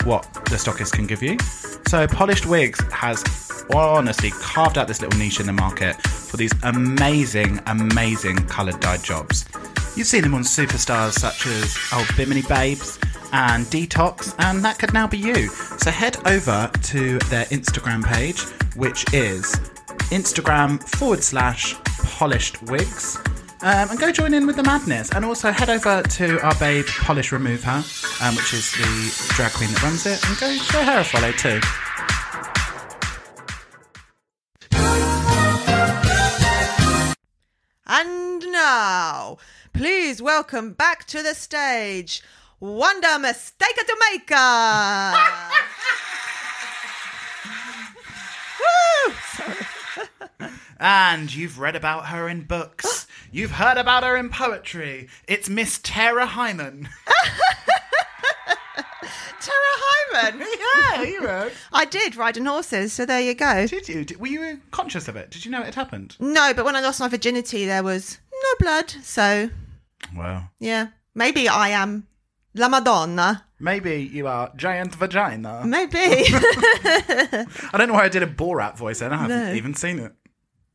[0.04, 1.36] what the stockist can give you.
[1.90, 3.24] So, Polished Wigs has
[3.74, 9.02] honestly carved out this little niche in the market for these amazing, amazing coloured dyed
[9.04, 9.46] jobs.
[9.96, 13.00] You've seen them on superstars such as Oh Bimini Babes
[13.34, 15.48] and Detox, and that could now be you.
[15.80, 18.42] So head over to their Instagram page,
[18.76, 19.56] which is
[20.12, 21.74] Instagram forward slash
[22.04, 23.18] polished wigs.
[23.62, 25.12] Um, and go join in with the madness.
[25.12, 27.84] And also head over to our babe Polish Remove Her,
[28.22, 31.32] um, which is the drag queen that runs it, and go show her a follow
[31.34, 31.60] too.
[37.86, 39.38] And now,
[39.74, 42.24] please welcome back to the stage,
[42.62, 45.14] Wanda Mistake Jamaica.
[48.60, 49.14] Woo!
[49.36, 49.66] Sorry.
[50.80, 53.06] And you've read about her in books.
[53.32, 55.10] You've heard about her in poetry.
[55.28, 56.88] It's Miss Tara Hyman.
[59.42, 60.40] Tara Hyman.
[61.00, 61.52] yeah, you wrote.
[61.74, 63.68] I did riding horses, so there you go.
[63.68, 64.06] Did you?
[64.06, 65.30] Did, were you conscious of it?
[65.32, 66.16] Did you know it had happened?
[66.20, 68.90] No, but when I lost my virginity, there was no blood.
[69.04, 69.50] So
[70.16, 72.08] Well, yeah, maybe I am
[72.56, 73.46] La Madonna.
[73.60, 75.64] maybe you are giant vagina.
[75.66, 77.46] Maybe I
[77.78, 79.14] don't know why I did a Borat voice then.
[79.14, 79.54] I haven't No.
[79.54, 80.14] even seen it.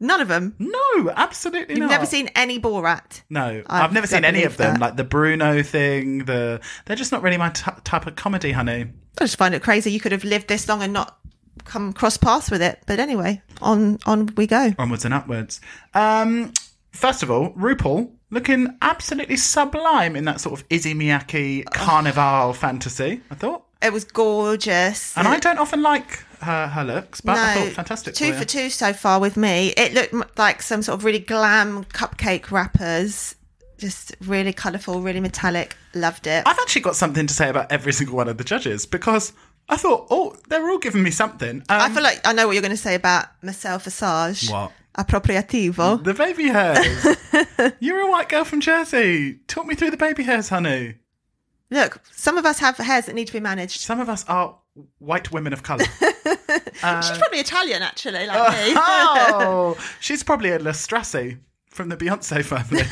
[0.00, 0.54] none of them.
[0.58, 1.90] No, absolutely You've not.
[1.90, 3.22] never seen any Borat.
[3.30, 4.74] No, I've, I've- never don't seen any believe of them.
[4.74, 4.80] that.
[4.80, 8.86] Like the Bruno thing, the they're just not really my t- type of comedy, honey.
[9.18, 9.90] I just find it crazy.
[9.92, 11.18] You could have lived this long and not
[11.64, 12.82] come cross paths with it.
[12.86, 14.72] But anyway, on on we go.
[14.78, 15.60] Onwards and upwards.
[15.94, 16.52] Um,
[16.92, 23.20] first of all, RuPaul looking absolutely sublime in that sort of Issey Miyake carnival fantasy.
[23.30, 25.16] I thought, It was gorgeous.
[25.16, 28.14] and I don't often like her her looks, but I thought fantastic.
[28.14, 28.44] two for you.
[28.44, 29.72] two so far with me.
[29.76, 33.36] It looked like some sort of really glam cupcake wrappers.
[33.78, 35.76] Just really colourful, really metallic.
[35.94, 36.44] Loved it.
[36.46, 39.32] I've actually got something to say about every single one of the judges because
[39.68, 41.56] I thought, oh, they're all giving me something.
[41.60, 44.48] Um, I feel like I know what you're going to say about Marcel Visage.
[44.50, 44.70] What?
[44.96, 46.02] Appropriativo.
[46.04, 47.74] The baby hairs.
[47.80, 49.40] You're a white girl from Jersey.
[49.48, 50.96] Talk me through the baby hairs, honey.
[51.70, 53.80] Look, some of us have hairs that need to be managed.
[53.80, 54.56] Some of us are
[54.98, 55.84] white women of colour.
[56.00, 58.74] She's probably Italian, actually, like me.
[58.76, 61.38] oh, she's probably a Lestrassi
[61.70, 62.82] from the Beyonce family.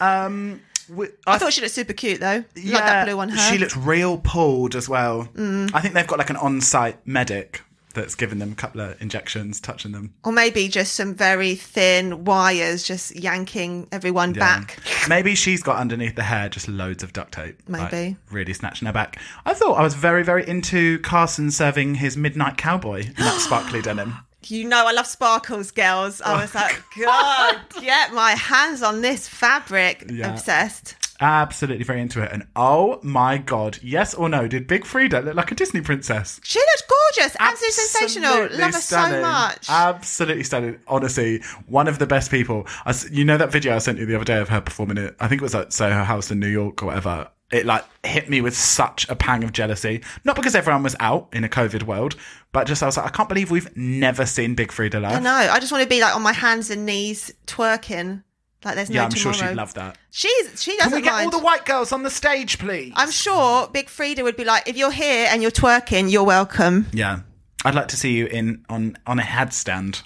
[0.00, 2.44] um, wi- I thought she looked super cute, though.
[2.54, 3.36] like that blue on her.
[3.36, 5.28] She looked real pulled as well.
[5.34, 5.70] Mm.
[5.74, 7.62] I think they've got like an on-site medic
[7.96, 10.14] that's given them a couple of injections, touching them.
[10.22, 14.38] or maybe just some very thin wires just yanking everyone Yeah.
[14.60, 14.78] back.
[15.08, 17.60] Maybe she's got underneath the hair just loads of duct tape.
[17.66, 18.16] like, Maybe.
[18.30, 19.18] really snatching her back.
[19.44, 23.82] I thought I was very, very into Carson serving his midnight cowboy in that sparkly
[23.82, 24.14] denim.
[24.48, 26.20] You know, I love sparkles, girls.
[26.20, 30.04] I was Oh, like, God, get my hands on this fabric.
[30.08, 30.30] Yeah.
[30.32, 30.94] Obsessed.
[31.20, 32.30] Absolutely very into it.
[32.32, 36.40] And oh my god, yes or no, did Big Freedia look like a Disney princess?
[36.44, 37.36] She looked gorgeous.
[37.38, 38.58] Absolutely sensational.
[38.58, 39.66] Love her so much.
[39.68, 40.78] Absolutely stunning.
[40.86, 42.66] Honestly, one of the best people.
[42.84, 45.16] I you know that video I sent you the other day of her performing it?
[45.20, 47.30] I think it was at Soho House in New York or whatever.
[47.52, 50.02] It like hit me with such a pang of jealousy.
[50.24, 52.16] Not because everyone was out in a COVID world,
[52.52, 55.18] but just I was like, I can't believe we've never seen Big Freedia live.
[55.18, 55.30] I know.
[55.52, 58.24] I just want to be like on my hands and knees twerking.
[58.66, 59.52] Like there's Yeah, no I'm sure tomorrow.
[59.52, 59.96] she'd love that.
[60.10, 61.32] She's she doesn't Can we get mind.
[61.32, 62.92] all the white girls on the stage, please?
[62.96, 66.86] I'm sure Big Freedia would be like, if you're here and you're twerking, you're welcome.
[66.92, 67.20] yeah.
[67.64, 70.02] I'd like to see you in on on a headstand.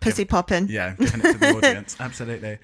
[0.00, 0.68] Pussy popping.
[0.68, 1.96] Yeah, giving it to the audience.
[1.98, 2.58] Absolutely.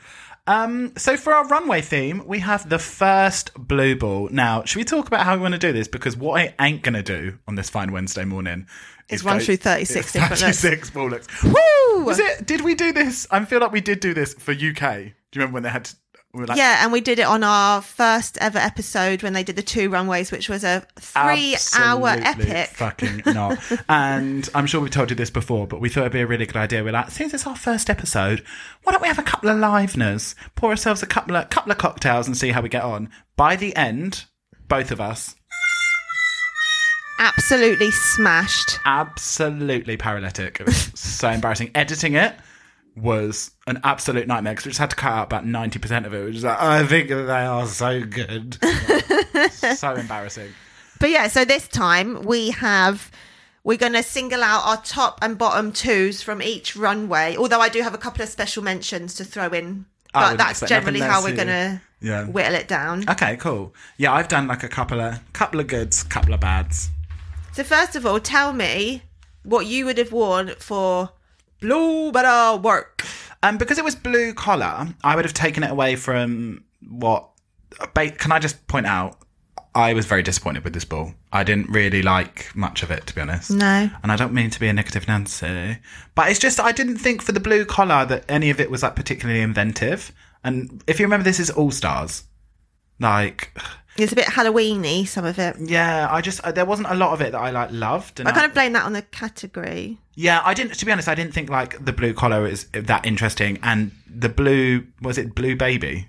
[0.47, 4.29] Um, so for our runway theme, we have the first blue ball.
[4.31, 5.89] Now, should we talk about how we want to do this?
[5.89, 8.67] Because what I ain't to do on this fine Wednesday morning
[9.09, 10.61] Is is run go- through 36 is different looks.
[10.63, 11.43] 36 ball looks.
[11.45, 12.05] Woo!
[12.05, 12.47] Was it?
[12.47, 13.27] Did we do this?
[13.31, 15.13] I feel like we did do this for UK.
[15.33, 15.85] Do you remember when they had?
[15.87, 15.97] To,
[16.33, 19.43] we were like, Yeah, and we did it on our first ever episode when they
[19.43, 22.69] did the two runways, which was a three hour epic.
[22.71, 23.59] Fucking not.
[23.89, 26.47] and I'm sure we've told you this before, but we thought it'd be a really
[26.47, 26.85] good idea.
[26.85, 28.45] We're like, since it's our first episode,
[28.85, 31.79] why don't we have a couple of liveners, pour ourselves a couple of couple of
[31.79, 33.11] cocktails, and see how we get on.
[33.37, 34.25] By the end,
[34.69, 35.35] both of us
[37.19, 38.79] Absolutely smashed.
[38.87, 40.59] absolutely paralytic.
[40.59, 41.71] It was so embarrassing.
[41.75, 42.35] Editing it
[42.97, 46.15] was an absolute nightmare because we just had to cut out about ninety percent of
[46.15, 46.25] it.
[46.25, 48.59] Which just like, oh, I think they are so good.
[49.53, 50.51] so embarrassing.
[50.99, 53.11] But yeah, so this time we have.
[53.63, 57.37] We're going to single out our top and bottom twos from each runway.
[57.37, 61.01] Although I do have a couple of special mentions to throw in, but that's generally
[61.01, 62.25] how we're going to Yeah.
[62.25, 63.05] whittle it down.
[63.11, 63.75] Okay, cool.
[63.99, 66.89] Yeah, I've done like a couple of couple of goods, couple of bads.
[67.53, 69.03] So first of all, tell me
[69.43, 71.11] what you would have worn for
[71.61, 73.05] Blue but Better Work.
[73.43, 77.29] Um, because it was blue collar, I would have taken it away from what.
[77.95, 79.17] Can I just point out?
[79.75, 81.15] I was very disappointed with this ball.
[81.33, 83.53] I didn't really like much of it, to be honest.
[83.53, 83.89] No.
[84.03, 85.79] And I don't mean to be a negative Nancy,
[86.17, 88.83] but it's just I didn't think for the blue collar that any of it was
[88.83, 90.13] like particularly inventive.
[90.43, 92.25] And if you remember, this is All Stars.
[92.99, 93.57] Like,
[93.97, 95.57] It's a bit Halloweeny, some of it.
[95.61, 98.21] yeah, I just there wasn't a lot of it that I like loved.
[98.21, 99.99] And I kind of blame that on the category.
[100.15, 100.75] Yeah, I didn't.
[100.75, 104.29] To be honest, I didn't think like the blue collar is that interesting, and the
[104.29, 106.09] blue was it blue baby,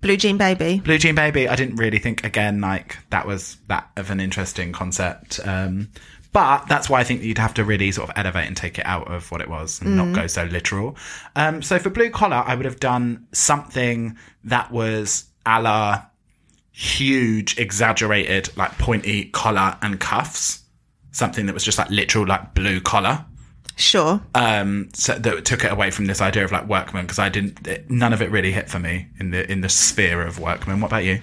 [0.00, 0.80] Blue Jean Baby.
[0.84, 1.48] blue jean baby.
[1.48, 5.38] I didn't really think again like that was that of an interesting concept.
[5.46, 5.90] Um,
[6.32, 8.86] but that's why I think you'd have to really sort of elevate and take it
[8.86, 10.96] out of what it was and not go so literal.
[11.36, 16.02] Um, so for blue collar, I would have done something that was a la
[16.72, 20.60] huge, exaggerated, like pointy collar and cuffs.
[21.12, 23.24] Something that was just like literal, like blue collar.
[23.76, 24.20] Sure.
[24.34, 27.66] Um, so that took it away from this idea of like workman because I didn't.
[27.66, 30.80] It, none of it really hit for me in the in the sphere of workman.
[30.80, 31.20] What about you?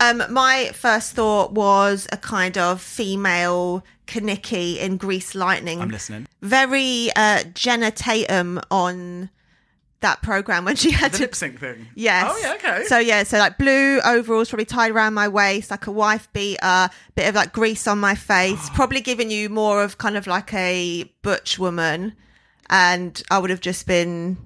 [0.00, 5.80] Um, my first thought was a kind of female Kenickie in Grease Lightning.
[5.80, 6.26] I'm listening.
[6.42, 9.30] Very uh, Jenna Tatum on
[10.00, 11.86] that program when she had The to lip sync thing.
[11.94, 12.30] Yes.
[12.30, 12.54] Oh yeah.
[12.54, 12.84] Okay.
[12.86, 16.88] So yeah, so like blue overalls, probably tied around my waist, like a wife beater,
[17.14, 20.52] bit of like grease on my face, probably giving you more of kind of like
[20.54, 22.14] a butch woman,
[22.70, 24.36] and I would have just been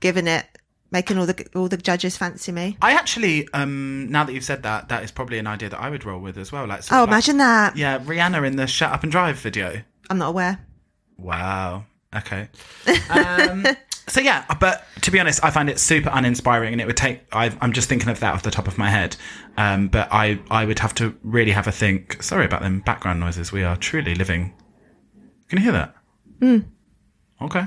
[0.00, 0.46] given it,
[0.90, 2.76] making all the all the judges fancy me.
[2.82, 5.88] I actually, um, now that you've said that, that is probably an idea that I
[5.88, 6.66] would roll with as well.
[6.66, 7.76] Like, Oh, like- imagine that!
[7.76, 9.80] yeah, Rihanna in the "Shut Up and Drive" video.
[10.10, 10.60] I'm not aware.
[11.16, 11.86] Wow.
[12.14, 12.48] Okay.
[13.08, 13.66] Um,
[14.12, 17.22] so yeah, but to be honest, I find it super uninspiring, and it would take.
[17.32, 19.16] I, I'm just thinking of that off the top of my head.
[19.56, 22.22] Um, but I, I would have to really have a think.
[22.22, 23.52] Sorry about them background noises.
[23.52, 24.52] We are truly living.
[25.48, 25.94] Can you hear that?
[27.40, 27.64] Okay.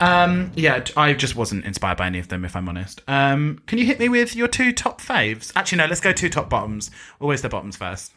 [0.00, 3.00] Um, yeah, I just wasn't inspired by any of them, if I'm honest.
[3.06, 5.52] Um, can you hit me with your two top faves?
[5.54, 5.86] Actually, no.
[5.86, 6.90] Let's go two top bottoms.
[7.20, 8.12] Always the bottoms first.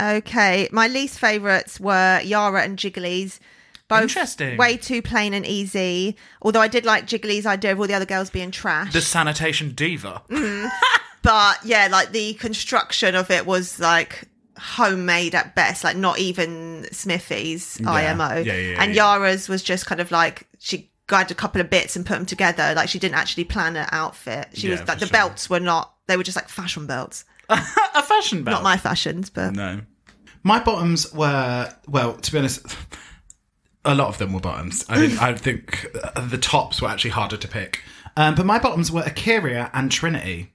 [0.00, 3.40] Okay, my least favourites were Yara and Jiggly's.
[3.94, 4.56] Both Interesting.
[4.58, 6.16] way too plain and easy.
[6.42, 8.92] Although I did like Jiggly's idea of all the other girls being trash.
[8.92, 10.22] The sanitation diva.
[10.28, 10.70] Mm.
[11.22, 14.24] but yeah, like the construction of it was like
[14.58, 18.34] homemade at best, like not even Smithy's IMO.
[18.36, 19.14] Yeah, yeah, yeah, and yeah.
[19.14, 22.26] Yara's was just kind of like she grabbed a couple of bits and put them
[22.26, 22.72] together.
[22.74, 24.48] Like she didn't actually plan an outfit.
[24.54, 25.12] She Yeah, was like the sure.
[25.12, 25.92] belts were not.
[26.06, 28.56] They were just like fashion belts, a fashion belt.
[28.56, 29.80] not my fashions, but No.
[30.46, 32.60] My bottoms were well, to be honest,
[33.84, 34.84] a lot of them were bottoms.
[34.88, 35.22] I didn't.
[35.22, 37.82] I think uh, the tops were actually harder to pick.
[38.16, 40.52] Um, but my bottoms were A'keria and Trinity.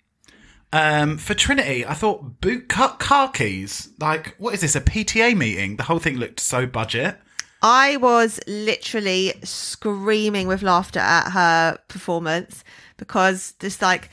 [0.71, 3.89] Um, for Trinity, I thought boot cut car keys.
[3.99, 4.75] Like, what is this?
[4.75, 5.77] A PTA meeting?
[5.77, 7.17] The whole thing looked so budget.
[7.61, 12.63] I was literally screaming with laughter at her performance
[12.97, 14.09] because just like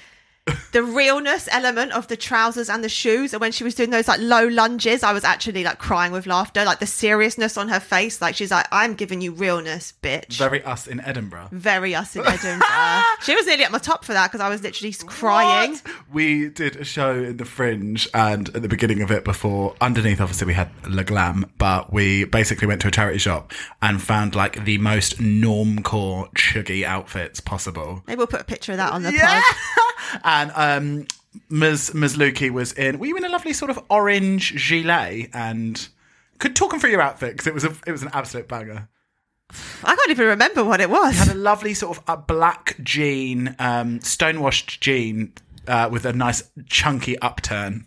[0.72, 4.06] the realness element of the trousers and the shoes and when she was doing those
[4.06, 7.80] like low lunges I was actually like crying with laughter like the seriousness on her
[7.80, 11.48] face like she's like I'm giving you realness bitch Very us in Edinburgh.
[11.50, 12.66] very us in Edinburgh
[13.22, 15.82] she was nearly at my top for that because I was literally crying What?
[16.12, 20.20] We did a show in the Fringe, and at the beginning of it, before underneath,
[20.20, 24.34] obviously we had La Glam, but we basically went to a charity shop and found
[24.34, 28.02] like the most normcore chuggy outfits possible.
[28.06, 29.42] maybe we'll put a picture of that on the Yeah.
[29.42, 31.06] pod and um,
[31.50, 31.94] Ms.
[31.94, 32.16] Ms.
[32.16, 32.98] Lukey was in.
[32.98, 35.30] Were you in a lovely sort of orange gilet?
[35.34, 35.88] And
[36.38, 38.88] could talk them through your outfit because it was a it was an absolute banger.
[39.84, 43.54] I can't even remember what it was had a lovely sort of a black jean,
[43.60, 45.32] um, stonewashed jean
[45.68, 47.86] uh, with a nice chunky upturn,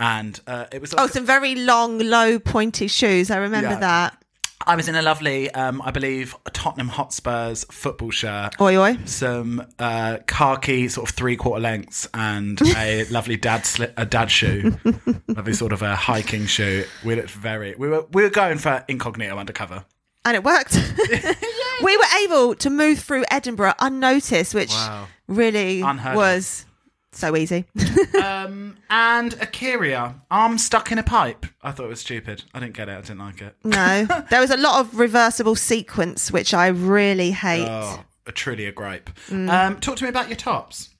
[0.00, 0.92] and uh, it was.
[0.92, 3.78] like oh some very long low pointy shoes I remember Yeah.
[3.78, 4.21] that
[4.66, 8.54] I was in a lovely, um, I believe, Tottenham Hotspurs football shirt.
[8.60, 13.92] oi oi Some uh, khaki sort of three quarter lengths and a lovely dad sli-
[13.96, 14.76] a dad shoe,
[15.28, 16.84] lovely sort of a hiking shoe.
[17.04, 17.74] We looked very.
[17.76, 19.84] We were we were going for incognito undercover.
[20.24, 20.74] and it worked.
[21.82, 25.06] we were able to move through Edinburgh unnoticed, which Wow.
[25.28, 26.16] really Unheard of.
[26.16, 26.64] was
[27.12, 27.64] so easy.
[28.22, 31.44] Um, and A'keria, arm stuck in a pipe.
[31.62, 32.44] I thought it was stupid.
[32.54, 32.92] I didn't get it.
[32.92, 33.56] I didn't like it.
[33.64, 37.66] no, there was a lot of reversible sequence, which I really hate.
[37.68, 39.10] Oh, a, truly a gripe.
[39.28, 39.50] Mm.
[39.50, 40.90] Um, talk to me about your tops.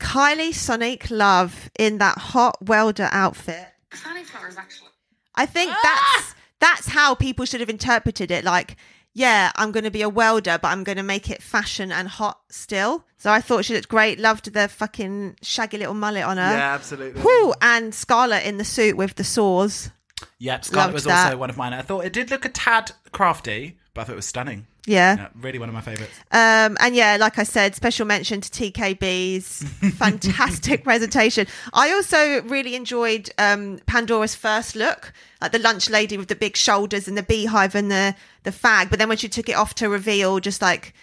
[0.00, 3.66] Kylie Sonique Love in that hot welder outfit.
[3.90, 4.90] Fanny flowers, actually.
[5.34, 5.80] I think Ah!
[5.82, 8.44] that's that's how people should have interpreted it.
[8.44, 8.76] Like,
[9.18, 12.06] yeah, I'm going to be a welder, but I'm going to make it fashion and
[12.06, 13.04] hot still.
[13.16, 14.20] So I thought she looked great.
[14.20, 16.42] Loved the fucking shaggy little mullet on her.
[16.56, 17.20] Yeah, absolutely.
[17.20, 19.90] Whew, and Scarlet in the suit with the saws.
[20.38, 21.26] Yep, Scarlet Loved was that.
[21.26, 21.72] also one of mine.
[21.72, 24.68] I thought it did look a tad crafty, but I thought it was stunning.
[24.88, 25.16] Yeah.
[25.16, 26.12] Yeah, really one of my favourites.
[26.32, 29.62] Um, and yeah, like I said, special mention to TKB's
[29.96, 31.46] fantastic presentation.
[31.74, 36.56] I also really enjoyed um, Pandora's first look, like the lunch lady with the big
[36.56, 38.88] shoulders and the beehive and the the fag.
[38.88, 40.94] But then when she took it off to reveal just like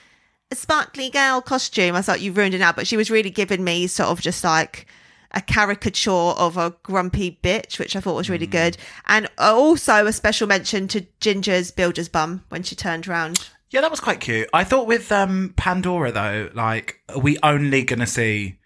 [0.51, 2.71] a sparkly girl costume, I thought you ruined it now.
[2.71, 4.88] But she was really giving me sort of just like
[5.31, 8.77] a caricature of a grumpy bitch, which I thought was really good.
[9.05, 13.49] And also a special mention to Ginger's builder's bum when she turned around.
[13.76, 14.47] Yeah, that was quite cute.
[14.53, 18.57] I thought with um, Pandora though, like, are we only gonna see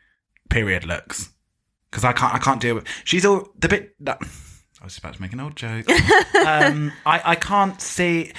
[0.51, 1.31] period looks?
[1.89, 2.85] Because I can't, I can't deal with.
[3.05, 3.95] She's all the bit.
[3.99, 5.89] No, I was about to make an old joke.
[6.45, 8.33] um, I, I can't see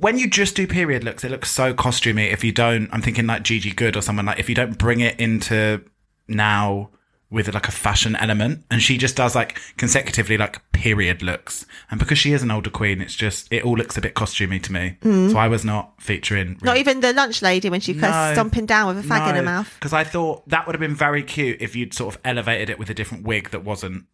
[0.00, 1.22] when you just do period looks.
[1.22, 2.32] It looks so costumey.
[2.32, 4.98] If you don't, I'm thinking like Gigi Goode or someone like if you don't bring
[4.98, 5.84] it into
[6.26, 6.90] now
[7.30, 11.66] with like a fashion element, and she just does like consecutively like period looks.
[11.90, 14.62] And because she is an older queen, it's just it all looks a bit costumey
[14.62, 14.96] to me.
[15.02, 16.58] So I was not featuring.
[16.62, 18.32] Not even the lunch lady when she No.
[18.32, 19.72] stomping down with a fag in her mouth.
[19.78, 22.78] Because I thought that would have been very cute if you'd sort of elevated it
[22.78, 24.04] with a different wig that wasn't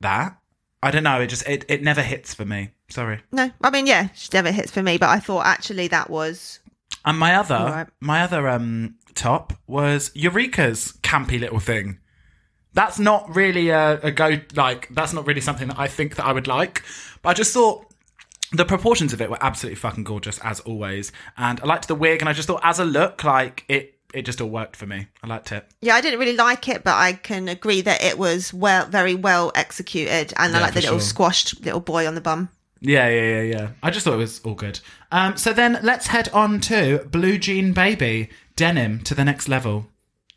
[0.00, 0.38] that.
[0.82, 1.20] I don't know.
[1.20, 2.70] It just it, it never hits for me.
[2.88, 3.20] Sorry.
[3.32, 6.60] No, I mean, yeah, she never hits for me, but I thought actually that was
[7.04, 7.88] And my other Alright.
[8.00, 11.98] my other um top was Eureka's campy little thing.
[12.74, 16.26] That's not really a, a go like that's not really something that I think that
[16.26, 16.82] I would like.
[17.22, 17.86] But I just thought
[18.52, 21.12] the proportions of it were absolutely fucking gorgeous as always.
[21.36, 24.22] And I liked the wig and I just thought as a look, like it it
[24.22, 25.06] just all worked for me.
[25.22, 25.66] I liked it.
[25.82, 29.14] Yeah, I didn't really like it, but I can agree that it was well, very
[29.14, 31.06] well executed, and I like the little sure.
[31.06, 32.48] squashed little boy on the bum.
[32.80, 33.68] Yeah, yeah, yeah, yeah.
[33.82, 34.80] I just thought it was all good.
[35.10, 39.86] Um, so then let's head on to Blue Jean Baby denim to the next level.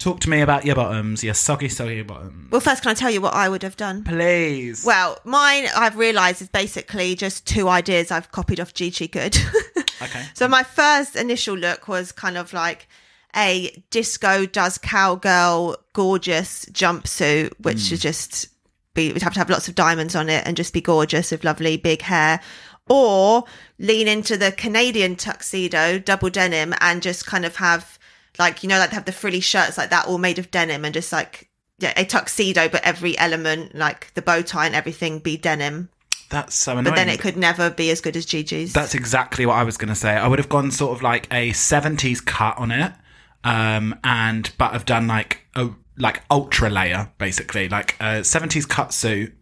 [0.02, 2.50] Talk to me about your bottoms, your soggy, soggy bottoms.
[2.52, 4.04] Well, first, can I tell you what I would have done?
[4.04, 4.84] Please.
[4.84, 9.38] Well, mine I've realised is basically just two ideas I've copied off Gigi Goode.
[10.02, 10.26] Okay.
[10.34, 12.88] So my first initial look was kind of like
[13.36, 17.94] a disco does cowgirl gorgeous jumpsuit, which hmm.
[17.94, 18.48] is just
[18.96, 21.44] be would have to have lots of diamonds on it and just be gorgeous with
[21.44, 22.42] lovely big hair.
[22.90, 23.44] Or
[23.78, 28.00] lean into the Canadian tuxedo, double denim, and just kind of have
[28.40, 30.86] like you know, like they have the frilly shirts like that, all made of denim,
[30.86, 35.20] and just like yeah, a tuxedo, but every element, like the bow tie and everything,
[35.20, 35.90] be denim.
[36.30, 36.86] That's so annoying.
[36.86, 38.72] But then it could never be as good as Gigi's.
[38.72, 40.12] That's exactly what I was going to say.
[40.12, 42.94] I would have gone sort of like a 70s cut on it.
[43.44, 48.94] Um, and, but I've done like a, like ultra layer, basically, like a 70s cut
[48.94, 49.34] suit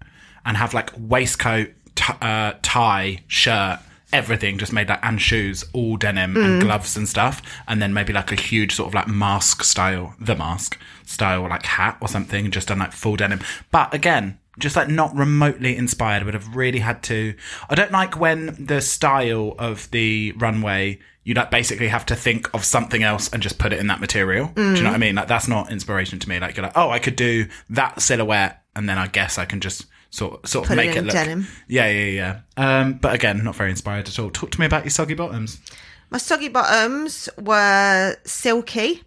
[0.46, 3.80] and have like waistcoat, t- uh, tie, shirt,
[4.12, 6.66] everything just made like, and shoes, all denim and mm.
[6.66, 7.41] gloves and stuff.
[7.68, 11.66] And then maybe like a huge sort of like mask style, the mask style, like
[11.66, 13.41] hat or something, just done like full denim.
[13.72, 16.24] But again, just like not remotely inspired.
[16.24, 17.34] Would have really had to
[17.70, 22.53] i don't like when the style of the runway you like basically have to think
[22.53, 24.51] of something else and just put it in that material.
[24.55, 25.01] Do you know what i mm.
[25.01, 25.16] mean?
[25.16, 26.39] Like that's not inspiration to me.
[26.39, 29.60] Like you're like oh i could do that silhouette and then i guess i can
[29.60, 31.47] just sort sort of Put it make it, in look denim.
[31.68, 32.39] yeah yeah yeah
[32.82, 35.60] um but again not very inspired at all talk to me about your soggy bottoms
[36.10, 39.03] My soggy bottoms were silky.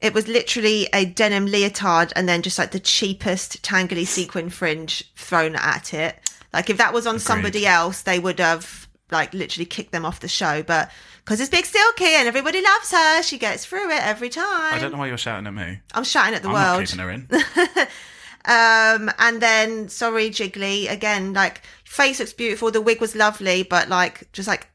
[0.00, 5.02] It was literally a denim leotard and then just like the cheapest tangly sequin fringe
[5.16, 6.14] thrown at it.
[6.52, 10.20] Like if that was on somebody else, they would have like literally kicked them off
[10.20, 10.62] the show.
[10.62, 10.92] But
[11.24, 14.74] because it's Big Silky and everybody loves her, she gets through it every time.
[14.74, 16.86] i don't know why you're shouting at me I'm shouting at the i'm world.
[16.88, 17.28] keeping her in
[18.48, 21.34] Um, and then sorry, Jiggly again.
[21.34, 22.70] Like face looks beautiful.
[22.70, 24.68] The wig was lovely, but like just like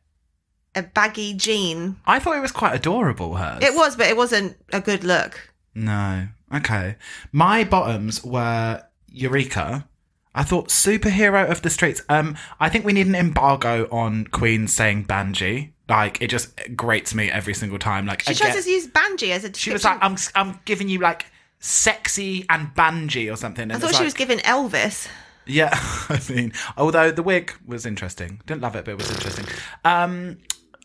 [0.75, 1.97] a baggy jean.
[2.05, 5.39] i thought it was quite adorable hers It was, but it wasn't a good look.
[5.75, 6.27] No.
[6.53, 6.95] Okay.
[7.31, 9.87] My bottoms were Eureka.
[10.35, 12.01] I thought superhero of the streets.
[12.09, 15.71] Um, I think we need an embargo on Queen saying Banji.
[15.89, 18.05] Like it just grates me every single time.
[18.05, 19.55] Like She tries to use Banji as a description.
[19.57, 21.25] she was like, "I'm, I'm giving you like
[21.63, 25.07] sexy and Banji or something." And I thought she like- was giving Elvis.
[25.45, 25.69] yeah,
[26.09, 29.45] I mean, although the wig was interesting, didn't love it, but it was interesting.
[29.85, 30.37] Um,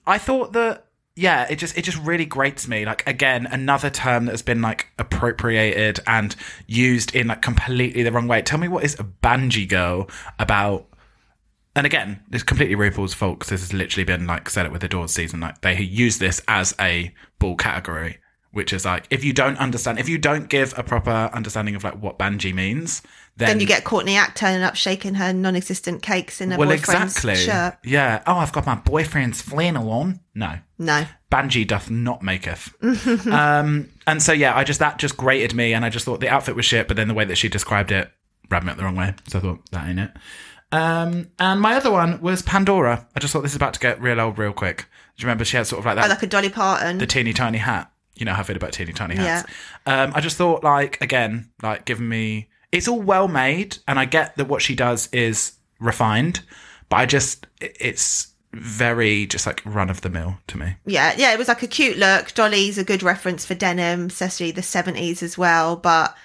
[0.06, 0.84] I thought that
[1.16, 2.86] yeah, it just it just really grates me.
[2.86, 6.34] Like again, another term that has been like appropriated and
[6.68, 8.40] used in like completely the wrong way.
[8.40, 10.08] Tell me what is a banji girl
[10.38, 10.86] about?
[11.74, 14.80] And again, it's completely RuPaul's fault because this has literally been like said it with
[14.80, 15.40] the Doors season.
[15.40, 18.18] Like they use this as a ball category,
[18.58, 21.84] which is like if you don't understand, if you don't give a proper understanding of
[21.84, 23.02] like what banji means,
[23.38, 26.70] then, Then you get Courtney Act turning up, shaking her non-existent cakes in her well,
[26.70, 27.36] boyfriend's exactly.
[27.36, 27.78] shirt.
[27.84, 28.20] Yeah.
[28.26, 30.18] Oh, I've got my boyfriend's flannel on.
[30.34, 32.74] No, No, Banji doth not maketh.
[33.28, 36.28] um, and so yeah, I just that just grated me, and I just thought the
[36.28, 38.10] outfit was shit, but then the way that she described it
[38.50, 39.14] rubbed me up the wrong way.
[39.28, 40.10] So I thought that ain't it.
[40.72, 43.06] Um, and my other one was Pandora.
[43.14, 44.78] I just thought this is about to get real old real quick.
[45.16, 46.98] Do you remember she had sort of like that oh, like a Dolly Parton.
[46.98, 47.90] the teeny tiny hat.
[48.18, 49.50] You know how I feel about teeny tiny hats.
[49.86, 52.48] Um, I just thought, like, again, like, giving me.
[52.70, 56.40] It's all well made, and I get that what she does is refined,
[56.88, 57.46] but I just.
[57.60, 60.74] It's very just like run of the mill to me.
[60.86, 62.32] yeah, yeah, it was like a cute look.
[62.34, 65.76] Dolly's a good reference for denim, especially the seventies as well.
[65.76, 66.16] But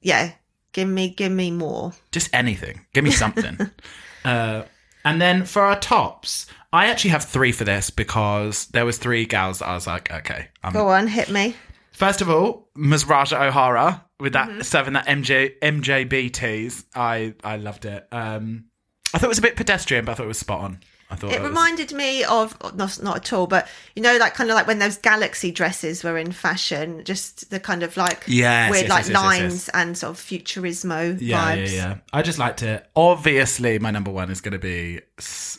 [0.00, 0.32] yeah,
[0.72, 1.92] give me, give me more.
[2.12, 2.86] Just anything.
[2.92, 3.58] Give me something.
[4.24, 4.62] uh,
[5.04, 9.26] and then for our tops, I actually have three for this because there was three
[9.26, 11.54] gals that I was like, okay, I'm Go on, hit me.
[11.92, 13.04] First of all, Ms.
[13.04, 16.84] Ra'Jah O'Hara with that seven, that MJ MJB tease.
[16.94, 18.06] I I loved it.
[18.12, 18.66] Um,
[19.12, 20.80] I thought it was a bit pedestrian, but I thought it was spot on.
[21.12, 24.54] It was- reminded me of not not at all, but you know, like kind of
[24.54, 28.82] like when those galaxy dresses were in fashion, just the kind of like Yes, weird
[28.84, 31.66] yes, like yes, lines and sort of futurismo Yeah, vibes.
[31.72, 31.94] yeah, yeah.
[32.12, 32.86] I just liked it.
[32.94, 35.00] Obviously, my number one is going to be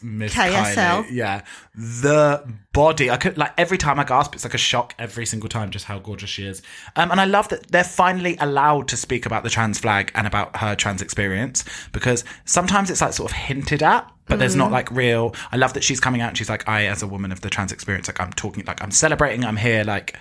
[0.03, 1.03] Miss KSL.
[1.03, 1.07] Kylie.
[1.11, 1.41] Yeah,
[1.75, 2.43] the
[2.73, 3.09] body.
[3.11, 5.85] I could like every time I gasp, it's like a shock every single time, just
[5.85, 6.61] how gorgeous she is.
[6.95, 10.25] Um, and I love that they're finally allowed to speak about the trans flag and
[10.25, 14.09] about her trans experience because sometimes it's like sort of hinted at.
[14.31, 15.35] But there's not like real.
[15.51, 17.49] I love that she's coming out and she's like, I, as a woman of the
[17.49, 20.17] trans experience, like I'm talking, like I'm celebrating, I'm here, like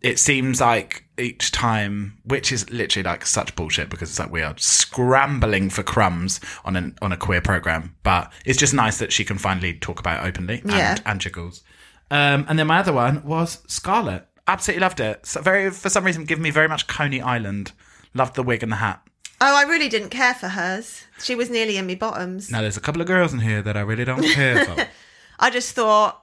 [0.00, 4.42] it seems like each time, which is literally like such bullshit because it's like we
[4.42, 9.12] are scrambling for crumbs on an on a queer program, but it's just nice that
[9.12, 10.92] she can finally talk about it openly Yeah.
[10.92, 11.62] and, and jiggles.
[12.10, 14.26] Um, and then my other one was Scarlet.
[14.48, 15.24] Absolutely loved it.
[15.24, 17.72] So very for some reason, giving me very much Coney Island.
[18.14, 19.00] Loved the wig and the hat.
[19.44, 21.04] Oh, I really didn't care for hers.
[21.20, 22.48] She was nearly in me bottoms.
[22.50, 24.86] Now there's a couple of girls in here that I really don't care for.
[25.40, 26.22] I just thought.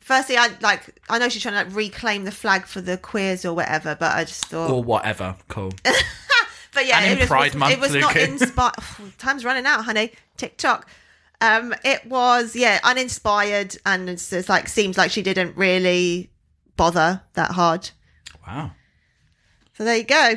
[0.00, 0.98] Firstly, I like.
[1.10, 4.16] I know she's trying to like reclaim the flag for the queers or whatever, but
[4.16, 4.70] I just thought.
[4.70, 5.36] or whatever.
[5.48, 5.72] Cool.
[6.72, 8.30] But yeah, And in it, just Pride was, Month, it was not Luca.
[8.30, 8.74] inspired.
[9.18, 10.12] Time's running out, honey.
[10.36, 10.88] TikTok.
[11.40, 16.30] Um, it was yeah uninspired, and it's, it's like seems like she didn't really
[16.76, 17.90] bother that hard.
[18.46, 18.70] Wow.
[19.76, 20.34] So there you go.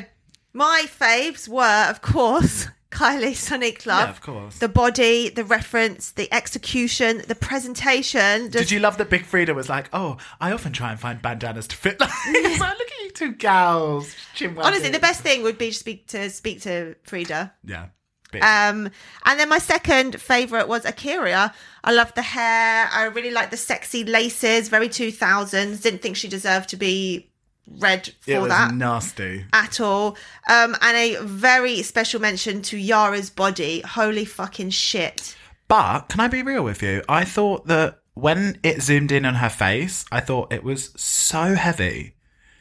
[0.56, 4.06] My faves were, of course, Kylie Sonique Love.
[4.06, 4.58] Yeah, of course.
[4.60, 8.52] The body, the reference, the execution, the presentation.
[8.52, 11.20] Just, Did you love that Big Freedia was like, "Oh, I often try and find
[11.20, 14.14] bandanas to fit." Like, look at you two gals.
[14.58, 17.50] honestly, the best thing would be to speak to speak to Freedia.
[17.64, 17.86] Yeah.
[18.34, 18.90] Um,
[19.24, 21.52] and then my second favorite was A'keria.
[21.84, 22.88] I love the hair.
[22.92, 24.68] I really like the sexy laces.
[24.68, 25.80] Very two thousands.
[25.80, 27.30] Didn't think she deserved to be
[27.66, 29.44] red for it was that nasty.
[29.52, 30.16] at all.
[30.48, 33.80] Um, and a very special mention to Yara's body.
[33.80, 35.36] Holy fucking shit!
[35.68, 37.02] But can I be real with you?
[37.08, 41.54] I thought that when it zoomed in on her face, I thought it was so
[41.54, 42.13] heavy.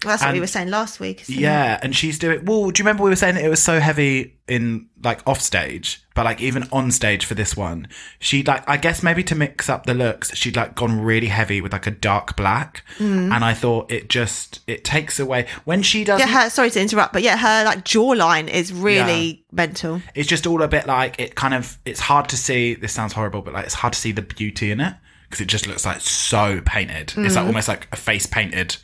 [0.04, 1.22] That's what we were saying last week.
[1.22, 1.30] it?
[1.30, 2.45] Yeah, and she's doing.
[2.45, 5.39] Well, do you remember we were saying that it was so heavy in like off
[5.39, 7.88] stage, but like even on stage for this one,
[8.20, 11.62] she like I guess maybe to mix up the looks, she'd like gone really heavy
[11.62, 13.34] with like a dark black, mm.
[13.34, 16.20] and I thought it just it takes away when she does.
[16.20, 20.01] Yeah, her, sorry to interrupt, but yeah, her like jawline is really mental.
[20.16, 23.14] it's just all a bit like it kind of it's hard to see this sounds
[23.14, 24.95] horrible but like it's hard to see the beauty in it
[25.30, 27.47] because it just looks like so painted it's like mm.
[27.47, 28.78] almost like a face painted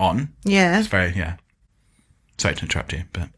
[0.00, 0.32] on.
[0.44, 1.36] Yeah, it's very yeah.
[2.38, 3.28] Sorry to interrupt you but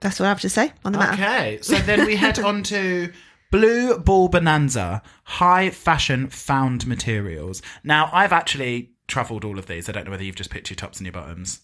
[0.00, 1.14] that's what I have to say on the matter.
[1.22, 3.12] okay so then we head on to
[3.50, 7.62] blue ball bonanza high fashion found materials.
[7.84, 9.88] Now i've actually truffled all of these.
[9.88, 11.60] I don't know whether you've just picked your tops and your bottoms.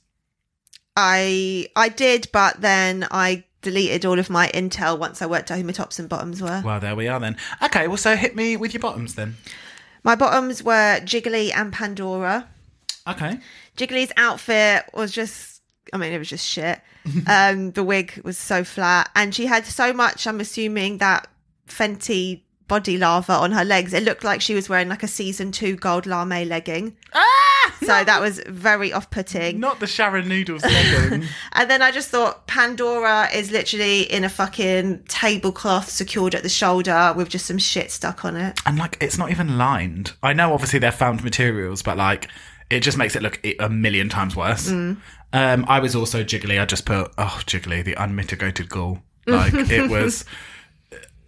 [0.97, 5.59] I I did, but then I deleted all of my intel once I worked out
[5.59, 6.62] who my tops and bottoms were.
[6.64, 7.36] well there we are then.
[7.62, 9.36] Okay well so hit me with your bottoms then.
[10.03, 12.49] My bottoms were Jiggly and Pandora.
[13.09, 13.38] okay
[13.77, 15.62] Jiggly's outfit was just,
[15.93, 16.81] I mean, it was just shit.
[17.27, 20.27] um, the wig was so flat, and she had so much.
[20.27, 21.29] I'm assuming that
[21.66, 23.93] Fenty body lava on her legs.
[23.93, 26.97] It looked like she was wearing like a season two gold lame legging.
[27.12, 27.75] Ah!
[27.81, 29.59] so that was very off-putting.
[29.59, 34.29] not the sharon noodles legging And then I just thought Pandora is literally in a
[34.29, 38.61] fucking tablecloth secured at the shoulder with just some shit stuck on it.
[38.64, 40.12] and like it's not even lined.
[40.23, 42.29] I know obviously they're found materials, but like
[42.71, 44.71] it just makes it look a million times worse.
[44.71, 44.97] Mm.
[45.33, 46.61] Um, I was also jiggly.
[46.61, 49.03] I just put oh jiggly, the unmitigated ghoul.
[49.27, 50.25] Like it was,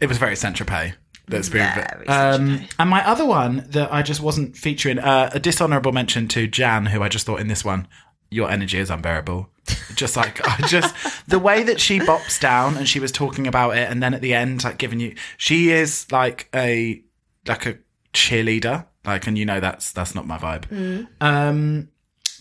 [0.00, 0.94] it was very Saint Tropez.
[1.28, 5.38] Let's be Very um, and my other one that I just wasn't featuring uh, a
[5.38, 7.86] dishonorable mention to Jan, who I just thought in this one.
[8.30, 9.50] Your energy is unbearable.
[9.94, 10.94] Just like I just
[11.28, 14.20] the way that she bops down and she was talking about it, and then at
[14.20, 17.02] the end, like giving you, she is like a
[17.46, 17.78] like a
[18.12, 21.06] cheerleader, like, and you know that's that's not my vibe.
[21.20, 21.88] Um,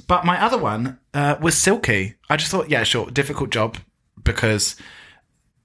[0.07, 2.16] but my other one uh, was Silky.
[2.30, 3.78] I just thought, yeah, sure, difficult job
[4.24, 4.76] because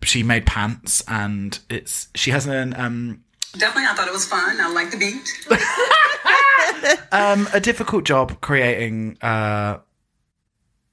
[0.02, 3.22] she made pants, and it's she has an um
[3.52, 4.60] Definitely, I thought it was fun.
[4.60, 5.48] I like the beat.
[7.12, 9.16] um a difficult job creating.
[9.22, 9.78] uh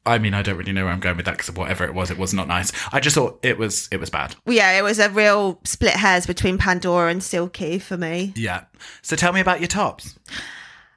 [0.05, 2.11] I mean, I don't really know where I'm going with that because whatever it was,
[2.11, 2.71] it was not nice.
[2.91, 4.35] I just thought it was it was bad.
[4.45, 8.33] Yeah, it was a real split hairs between Pandora and Silky for me.
[8.35, 8.65] Yeah.
[9.01, 10.19] So tell me about your tops.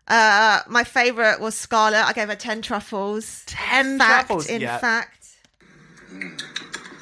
[0.08, 2.04] Uh, my favourite was Scarlet.
[2.04, 3.42] I gave her 10 truffles.
[3.46, 4.78] 10 fact, truffles, In yeah.
[4.78, 5.26] fact,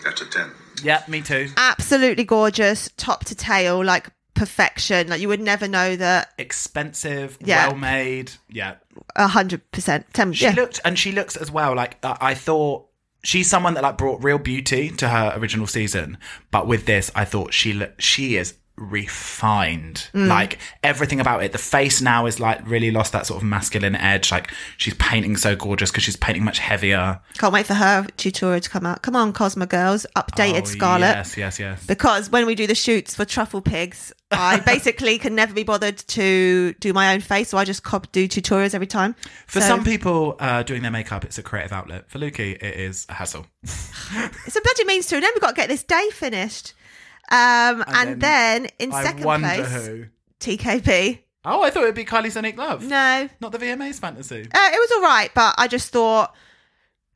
[0.05, 0.51] That's a 10.
[0.83, 1.49] Yeah, me too.
[1.57, 5.09] absolutely gorgeous, top to tail, like perfection.
[5.09, 7.69] Like you would never know that Expensive, Yeah.
[7.69, 8.33] well made.
[8.49, 8.75] Yeah.
[9.17, 10.07] a hundred percent.
[10.33, 11.75] She Yeah, looked, and she looks as well.
[11.75, 12.87] Like uh, I thought,
[13.23, 16.19] she's someone that like brought real beauty to her original season,
[16.51, 20.09] but with this, I thought she lo- she is refined.
[20.15, 21.53] Like everything about it.
[21.53, 24.31] The face now is like really lost that sort of masculine edge.
[24.31, 27.21] Like she's painting so gorgeous because she's painting much heavier.
[27.39, 29.03] Can't wait for her tutorial to come out.
[29.03, 31.07] Come on, Cosmo girls, updated Oh, Scarlet.
[31.07, 31.87] Yes, yes, yes.
[31.87, 35.99] Because when we do the shoots for Truffle Pigs, I basically can never be bothered
[35.99, 39.15] to do my own face, so I just cop do tutorials every time.
[39.47, 42.11] For So some people uh, doing their makeup, it's a creative outlet.
[42.11, 43.47] For Lukey, it is a hassle.
[43.63, 45.17] it's a bloody means to.
[45.17, 46.73] And then we've got to get this day finished.
[47.31, 50.05] Um, and, then, in I second place, who.
[50.41, 51.19] TKB.
[51.47, 52.83] Oh, I thought it'd be Kylie Sonique Love.
[52.85, 54.43] No, Not the VMA's fantasy.
[54.43, 56.35] Uh, it was all right, but I just thought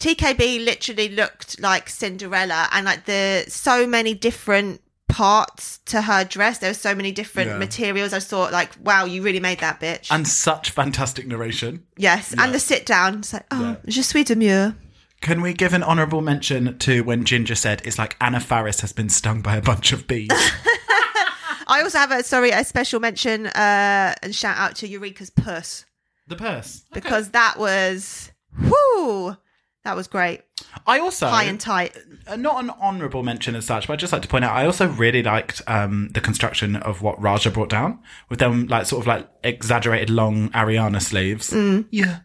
[0.01, 6.59] TKB literally looked like Cinderella, and like the so many different parts to her dress.
[6.59, 7.59] There were so many different Yeah.
[7.59, 8.13] materials.
[8.13, 10.09] I thought, like, wow, you really made that bitch.
[10.11, 11.85] And such fantastic narration.
[11.97, 13.19] yes, and the sit down.
[13.21, 14.75] It's like, oh, je suis de mieux.
[15.21, 18.93] Can we give an honourable mention to when Ginger said it's like Anna Faris has
[18.93, 20.29] been stung by a bunch of bees?
[21.67, 25.85] I also have a sorry a special mention uh, and shout out to Eureka's purse.
[26.27, 26.85] the purse.
[26.93, 27.01] Okay.
[27.01, 29.37] because that was whoo,
[29.85, 30.43] that was great,
[30.87, 31.95] I also high and tight.
[32.27, 34.65] uh, not an honourable mention as such, but I'd just like to point out I
[34.65, 37.99] also really liked um, the construction of what Ra'Jah brought down
[38.31, 41.53] with them like sort of like exaggerated long Ariana sleeves.
[41.91, 42.21] Yeah.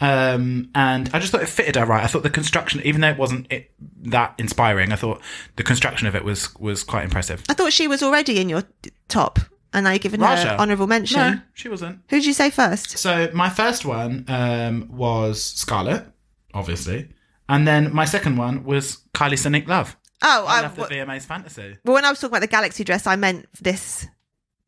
[0.00, 2.02] Um, and I just thought it fitted her right.
[2.02, 3.70] I thought the construction, even though it wasn't it,
[4.02, 5.20] that inspiring, I thought
[5.56, 7.42] the construction of it was was quite impressive.
[7.48, 8.64] I thought she was already in your
[9.08, 9.38] top,
[9.72, 10.44] and I giving Ra'Jah?
[10.44, 11.18] her honourable mention.
[11.20, 12.00] No, she wasn't.
[12.10, 12.98] Who did you say first?
[12.98, 16.04] So my first one um, was Scarlet,
[16.52, 17.08] obviously,
[17.48, 19.96] and then my second one was Kylie Sonique Love.
[20.22, 21.76] Oh, I I, love the VMA's fantasy.
[21.84, 24.06] well, when I was talking about the galaxy dress, I meant this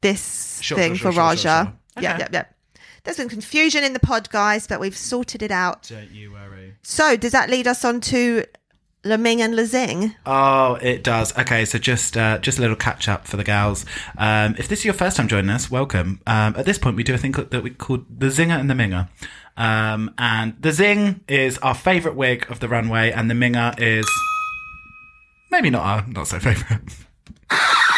[0.02, 1.64] this Sure, thing sure, for sure, Ra'Jah.
[1.64, 2.02] sure, Okay.
[2.06, 2.44] yeah, yeah.
[3.06, 5.84] There's been confusion in the pod, guys, but we've sorted it out.
[5.88, 6.74] Don't you worry.
[6.82, 8.44] So, does that lead us on to
[9.04, 10.16] Leming and Lazing?
[10.26, 11.36] Oh, it does.
[11.38, 13.86] Okay, so just uh, just a little catch up for the gals.
[14.18, 16.20] Um, if this is your first time joining us, welcome.
[16.26, 18.74] Um, at this point, we do a thing that we call the Zinger and the
[18.74, 19.08] Minger.
[19.56, 24.10] Um, and the Zing is our favourite wig of the runway, and the Minger is
[25.52, 26.82] maybe not our not so favourite.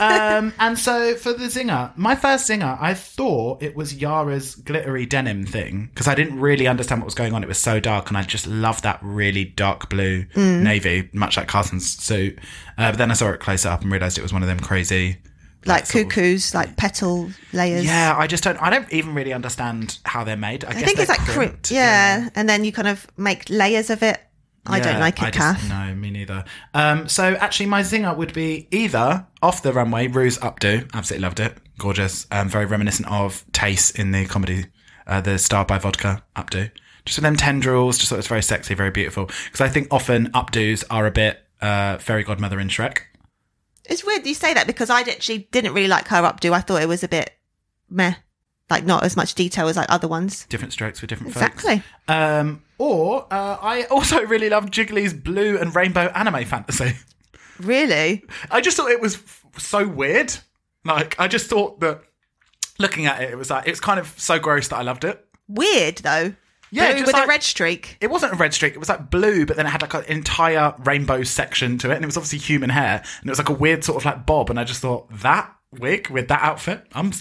[0.00, 5.06] um, and so for the zinger, my first zinger, I thought it was Yara's glittery
[5.06, 7.42] denim thing because I didn't really understand what was going on.
[7.42, 11.48] It was so dark, and I just loved that really dark blue navy, much like
[11.48, 12.38] Carson's suit.
[12.76, 14.60] Uh, but then I saw it closer up and realized it was one of them
[14.60, 15.18] crazy.
[15.64, 17.84] Like of- cuckoos, like petal layers.
[17.84, 18.60] Yeah, I just don't.
[18.62, 20.64] I don't even really understand how they're made.
[20.64, 21.70] I, I think it's like cri- crimped.
[21.70, 22.28] yeah.
[22.34, 24.20] and then you kind of make layers of it.
[24.68, 26.44] I don't like I it, just- No, me neither.
[26.74, 30.88] Um, so actually, my zinger would be either off the runway, Ru's Updo.
[30.94, 31.56] Absolutely loved it.
[31.78, 32.26] Gorgeous.
[32.30, 34.66] Um, very reminiscent of Tayce in the comedy,
[35.06, 36.70] uh, the Star by Vodka Updo.
[37.04, 39.26] Just with them tendrils, just thought it was very sexy, very beautiful.
[39.26, 42.98] Because I think often updos are a bit uh, fairy godmother in Shrek.
[43.86, 46.52] It's weird you say that because I actually didn't really like her updo.
[46.52, 47.30] I thought it was a bit
[47.88, 48.14] meh,
[48.70, 50.46] like not as much detail as like other ones.
[50.46, 51.46] Different strokes for different folks.
[51.46, 51.82] Exactly.
[52.06, 56.92] Um, or uh, I also really love Jiggly's blue and rainbow anime fantasy.
[57.58, 58.24] Really?
[58.50, 60.32] I just thought it was f- so weird.
[60.84, 62.02] Like, I just thought that
[62.78, 65.04] looking at it, it was like, it was kind of so gross that I loved
[65.04, 65.24] it.
[65.48, 66.34] Weird though.
[66.70, 67.96] Yeah, Blue with like- a red streak.
[68.00, 70.04] It wasn't a red streak, it was like blue, but then it had like an
[70.04, 73.48] entire rainbow section to it, and it was obviously human hair, and it was like
[73.48, 76.86] a weird sort of like bob, and I just thought, that wig with that outfit,
[76.92, 77.12] I'm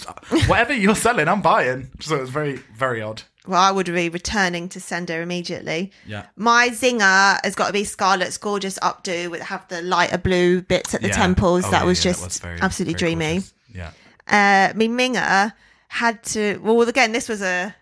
[0.47, 1.91] whatever you're selling, I'm buying.
[1.99, 3.23] So it was very, very odd.
[3.45, 5.91] Well, I would be returning to sender immediately.
[6.05, 6.25] Yeah.
[6.35, 10.93] My zinger has got to be Scarlet's gorgeous updo with have the lighter blue bits
[10.93, 11.15] at the Yeah.
[11.15, 11.63] temples.
[11.65, 13.33] Oh, that yeah, was yeah, just absolutely very dreamy.
[13.35, 13.53] gorgeous.
[13.73, 13.91] Yeah.
[14.27, 15.53] uh, me Minger
[15.89, 16.57] had to.
[16.61, 17.73] Well, again, this was a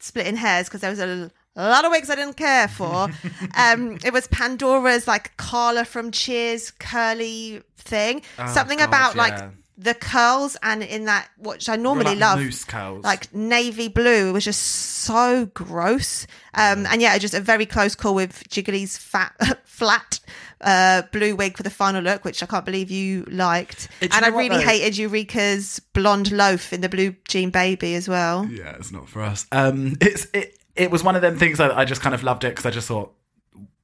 [0.00, 3.08] splitting hairs because there was a, a lot of wigs I didn't care for.
[3.56, 8.20] um, it was Pandora's like Carla from Cheers curly thing.
[8.52, 9.22] Something Oh, God, about yeah.
[9.22, 12.66] like the curls and in that which I normally like love.
[12.66, 13.04] curls.
[13.04, 16.26] Like navy blue, it was just so gross.
[16.54, 20.20] Um, and yeah, just a very close call with Jiggly's fat, flat
[20.60, 23.88] uh, blue wig for the final look, which I can't believe you liked.
[24.00, 24.64] You and I really though?
[24.64, 28.46] hated Eureka's blonde loaf in the blue jean baby as well.
[28.46, 29.46] Yeah, it's not for us.
[29.52, 30.58] Um, it's it.
[30.74, 32.70] It was one of them things that I just kind of loved it because I
[32.70, 33.14] just thought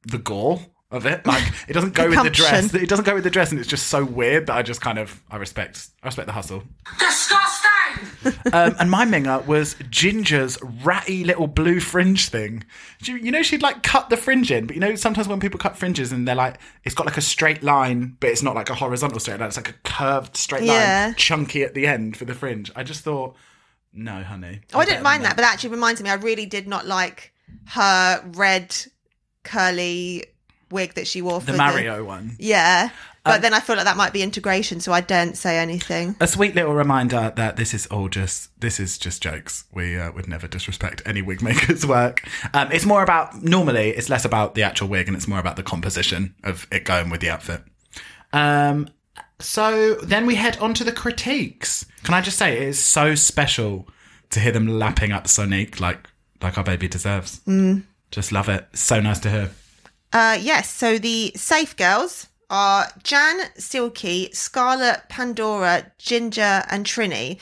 [0.04, 0.60] the gore
[0.92, 2.72] of it, like it doesn't go with the dress.
[2.74, 4.98] It doesn't go with the dress, and it's just so weird that I just kind
[4.98, 5.88] of I respect.
[6.02, 6.62] I respect the hustle.
[6.98, 7.68] Disgusting!
[8.52, 12.64] Um, and my minger was Ginger's ratty little blue fringe thing.
[13.04, 15.58] You, you know, she'd like cut the fringe in, but you know, sometimes when people
[15.58, 18.70] cut fringes and they're like, it's got like a straight line, but it's not like
[18.70, 19.48] a horizontal straight line.
[19.48, 21.06] It's like a curved straight Yeah.
[21.06, 22.70] line, chunky at the end for the fringe.
[22.76, 23.36] I just thought,
[23.92, 24.60] no, honey.
[24.72, 26.86] Oh, I didn't mind than that, but that actually reminds me, I really did not
[26.86, 27.32] like
[27.66, 28.74] her red
[29.42, 30.24] curly
[30.72, 32.36] wig that she wore for The Mario one.
[32.38, 32.90] Yeah,
[33.24, 36.16] but Um, then I feel like that might be integration, so I don't say anything.
[36.20, 39.64] A sweet little reminder that this is all just this is just jokes.
[39.72, 42.26] We uh, would never disrespect any wig maker's work.
[42.52, 45.56] Um, it's more about normally it's less about the actual wig and it's more about
[45.56, 47.62] the composition of it going with the outfit.
[48.32, 48.88] Um,
[49.38, 51.84] so then we head on to the critiques.
[52.04, 53.86] Can I just say it is so special
[54.30, 56.08] to hear them lapping up Sonique like
[56.40, 57.40] like our baby deserves.
[57.46, 57.84] Mm.
[58.10, 58.66] Just love it.
[58.72, 59.50] So nice to hear.
[60.12, 67.38] Uh, yes, so the safe girls are Jan, Silky, Scarlet, Pandora, Ginger, and Trini.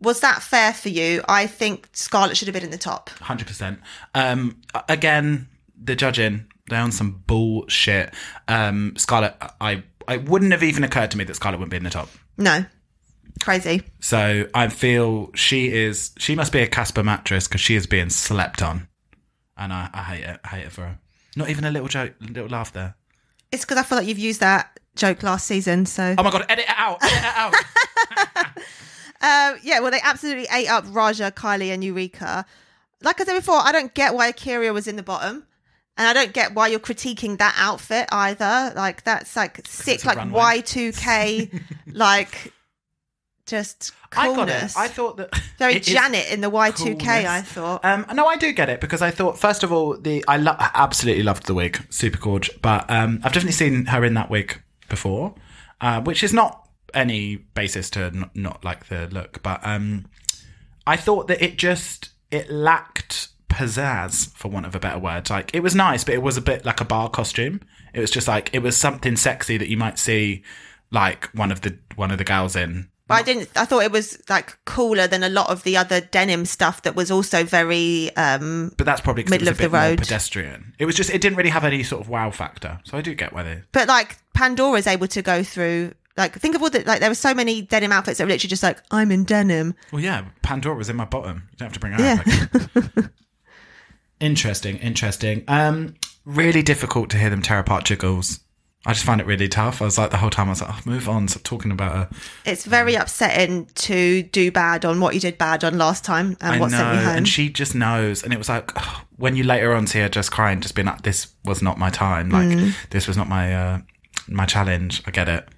[0.00, 1.22] Was that fair for you?
[1.28, 3.10] I think Scarlet should have been in the top.
[3.10, 3.80] Hundred percent.
[4.14, 8.12] Um, again, the judging they're on some bullshit.
[8.48, 11.84] Um, Scarlet, I I wouldn't have even occurred to me that Scarlet wouldn't be in
[11.84, 12.08] the top.
[12.36, 12.64] No,
[13.42, 13.82] crazy.
[14.00, 16.12] So I feel she is.
[16.18, 18.88] She must be a Casper mattress because she is being slept on,
[19.56, 20.40] and I, I hate it.
[20.44, 20.98] I hate it for her.
[21.36, 22.94] Not even a little joke, little laugh there.
[23.52, 25.86] It's because I feel like you've used that joke last season.
[25.86, 26.46] So Oh my god!
[26.48, 26.98] Edit it out!
[27.02, 27.54] Edit it out!
[29.24, 32.44] Uh, yeah, well, they absolutely ate up Ra'Jah, Kylie, and Eureka.
[33.00, 35.46] Like I said before, I don't get why A'keria was in the bottom.
[35.96, 38.74] And I don't get why you're critiquing that outfit either.
[38.76, 40.18] Like, that's like sick, like.
[40.18, 41.62] Y2K,
[41.94, 42.52] like
[43.46, 44.72] just I got coolness.
[44.74, 44.78] it.
[44.78, 47.26] I thought that Very Janet in the Y two K.
[47.26, 47.84] I thought.
[47.84, 50.56] Um, no, I do get it because I thought first of all the I lo-
[50.58, 52.50] I absolutely loved the wig, super gorge.
[52.62, 55.34] But um, I've definitely seen her in that wig before,
[55.80, 59.42] uh, which is not any basis to n- not like the look.
[59.42, 60.06] But um,
[60.86, 65.30] I thought that it just it lacked pizzazz, for want of a better word.
[65.30, 67.60] Like it was nice, but it was a bit like a bar costume.
[67.92, 70.42] It was just like it was something sexy that you might see
[70.90, 72.88] like one of the one of the gals in.
[73.06, 73.50] But I didn't.
[73.54, 76.94] I thought it was like cooler than a lot of the other denim stuff that
[76.96, 78.10] was also very.
[78.16, 79.98] um But that's probably Middle it was of a the road.
[79.98, 80.72] pedestrian.
[80.78, 82.80] It was just it didn't really have any sort of wow factor.
[82.84, 83.62] So I do get why they.
[83.72, 85.92] But like Pandora's able to go through.
[86.16, 88.48] Like think of all the like there were so many denim outfits that were literally
[88.48, 89.74] just like I'm in denim.
[89.92, 91.48] Well, yeah, Pandora was in my bottom.
[91.50, 92.22] You don't have to bring her Yeah.
[92.96, 93.04] up.
[94.20, 95.44] interesting, interesting.
[95.48, 95.94] Um,
[96.24, 98.40] really difficult to hear them tear apart jiggles.
[98.86, 99.80] I just found it really tough.
[99.80, 101.92] I was like the whole time I was like, oh, move on, stop talking about
[101.92, 102.08] her.
[102.44, 106.56] It's very upsetting to do bad on what you did bad on last time and
[106.56, 107.16] I what know, sent you home.
[107.16, 108.22] and she just knows.
[108.22, 108.70] And it was like
[109.16, 111.88] when you later on see her just crying, just being like, "This was not my
[111.88, 112.28] time.
[112.30, 112.74] Like Mm.
[112.90, 113.78] this was not my uh,
[114.28, 115.48] my challenge." I get it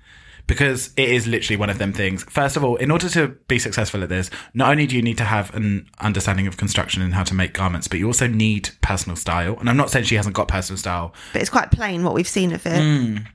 [0.47, 2.23] because it is literally one of them things.
[2.25, 5.19] First of all, in order to be successful at this, not only do you need
[5.19, 8.71] to have an understanding of construction and how to make garments, but you also need
[8.81, 9.57] personal style.
[9.59, 12.29] And I'm not saying she hasn't got personal style, but it's quite plain what we've
[12.29, 12.81] seen of it.
[12.81, 13.27] Mm.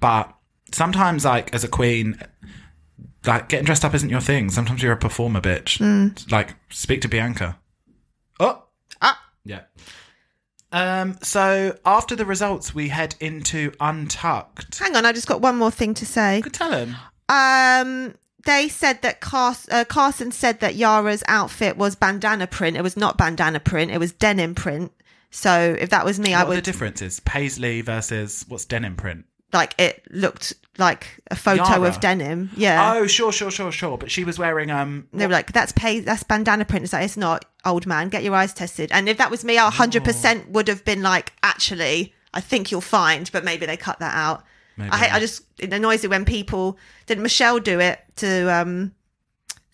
[0.00, 0.32] but
[0.72, 2.20] sometimes, like as a queen.
[3.26, 4.48] Like getting dressed up isn't your thing.
[4.48, 6.30] Sometimes you're a performer, bitch.
[6.30, 7.58] Like speak to Bianca.
[8.38, 8.62] Oh,
[9.02, 9.62] Ah, yeah.
[10.72, 14.78] Um, so after the results, we head into Untucked.
[14.78, 16.40] hang on, I just got one more thing to say.
[16.42, 16.96] Could tell him.
[17.28, 18.14] Um,
[18.44, 22.76] they said that Cars- uh, Carson said that Yara's outfit was bandana print.
[22.76, 23.90] It was not bandana print.
[23.90, 24.92] It was denim print.
[25.30, 26.48] So if that was me, I would.
[26.48, 27.20] What the would differences?
[27.20, 29.24] Paisley versus what's denim print?
[29.52, 31.88] Like it looked like a photo Yara.
[31.88, 32.50] of denim.
[32.56, 32.94] Yeah.
[32.94, 33.98] Oh, sure, sure, sure, sure.
[33.98, 35.08] But she was wearing um.
[35.12, 36.00] They were like, "That's pay.
[36.00, 38.08] That's bandana print." It's like, "It's not, old man.
[38.08, 41.02] Get your eyes tested." And if that was me, I hundred percent would have been
[41.02, 44.44] like, "Actually, I think you'll find," but maybe they cut that out.
[44.76, 44.90] Maybe.
[44.90, 45.14] I hate.
[45.14, 48.92] I just it annoys me when people did Michelle do it to um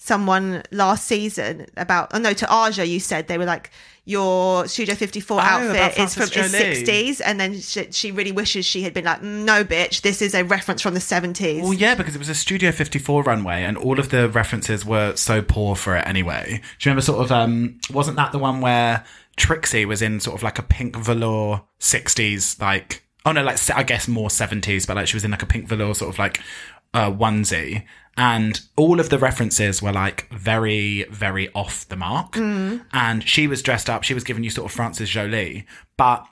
[0.05, 2.11] someone last season about.
[2.13, 3.71] Oh no, to Aja, you said they were like.
[4.07, 8.67] Your Studio 54 Oh, outfit is from the 60s, and then she, she really wishes
[8.67, 11.63] she had been like, "Mm, no, bitch, this is a reference from the 70s.
[11.63, 15.17] Well, yeah, because it was a Studio 54 runway, and all of the references were
[15.17, 16.45] so poor for it anyway.
[16.49, 19.07] Do you remember sort of, um, wasn't that the one where
[19.39, 23.83] Trixie was in sort of like a pink velour 60s, like, oh no, like, I
[23.85, 26.43] guess more 70s, but like she was in like a pink velour sort of like,
[26.95, 27.85] uh, onesie.
[28.17, 32.37] And all of the references were like very, very off the mark.
[32.93, 35.67] And she was dressed up, she was giving you sort of Frances Jolie,
[35.97, 36.27] but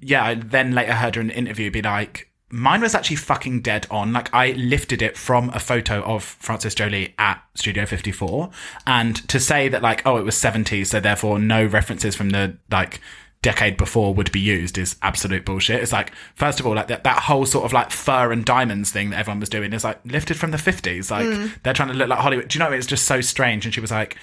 [0.00, 3.62] yeah, I then later heard her in an interview be like, mine was actually fucking
[3.62, 4.12] dead on.
[4.12, 8.50] Like, I lifted it from a photo of Frances Jolie at Studio 54.
[8.86, 12.56] And to say that, like, oh, it was 70s, so therefore no references from the,
[12.70, 13.00] like,
[13.46, 15.80] decade before would be used is absolute bullshit.
[15.80, 18.90] It's like, first of all, like that, that whole sort of like fur and diamonds
[18.90, 21.12] thing that everyone was doing is like lifted from the 50s.
[21.12, 21.52] Like, mm.
[21.62, 22.48] they're trying to look like Hollywood.
[22.48, 23.64] Do you know, it's just so strange.
[23.64, 24.16] And she was like,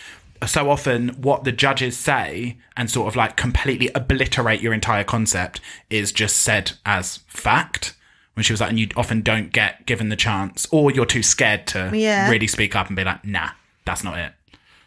[0.46, 5.62] so often what the judges say and sort of like completely obliterate your entire concept
[5.90, 7.96] is just said as fact.
[8.34, 11.24] When she was like, and you often don't get given the chance, or you're too
[11.24, 12.30] scared to Yeah.
[12.30, 13.52] really speak up and be like, nah,
[13.86, 14.34] that's not it.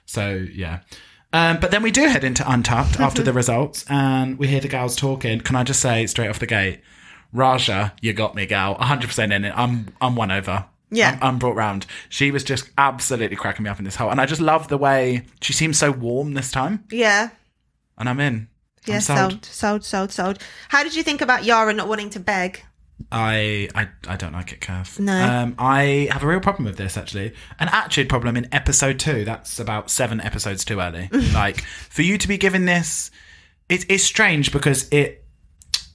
[0.05, 0.81] So yeah.
[1.33, 4.69] Um, but then we do head into Untucked after the results, and we hear the
[4.69, 5.41] gals talking.
[5.41, 6.81] Can I just say straight off the gate,
[7.35, 8.77] Ra'Jah, you got me, gal.
[8.77, 9.53] 100% in it.
[9.57, 10.65] I'm I'm won over.
[10.91, 11.19] Yeah.
[11.21, 11.85] I'm, I'm brought round.
[12.09, 14.79] She was just absolutely cracking me up in this whole, and I just love the
[14.79, 17.31] way she seems so warm this time, Yeah.
[17.99, 18.49] and I'm in.
[18.87, 19.45] Yeah, I'm sold.
[19.45, 22.63] sold, sold, sold, How did you think about Yara not wanting to beg?
[23.13, 24.99] I, I I don't like it, Kath.
[24.99, 25.13] No.
[25.13, 27.35] Um, I have a real problem with this actually.
[27.59, 29.25] An attitude problem in episode two.
[29.25, 31.09] That's about seven episodes too early.
[31.35, 33.11] like for you to be given this,
[33.69, 35.25] it's it's strange because it.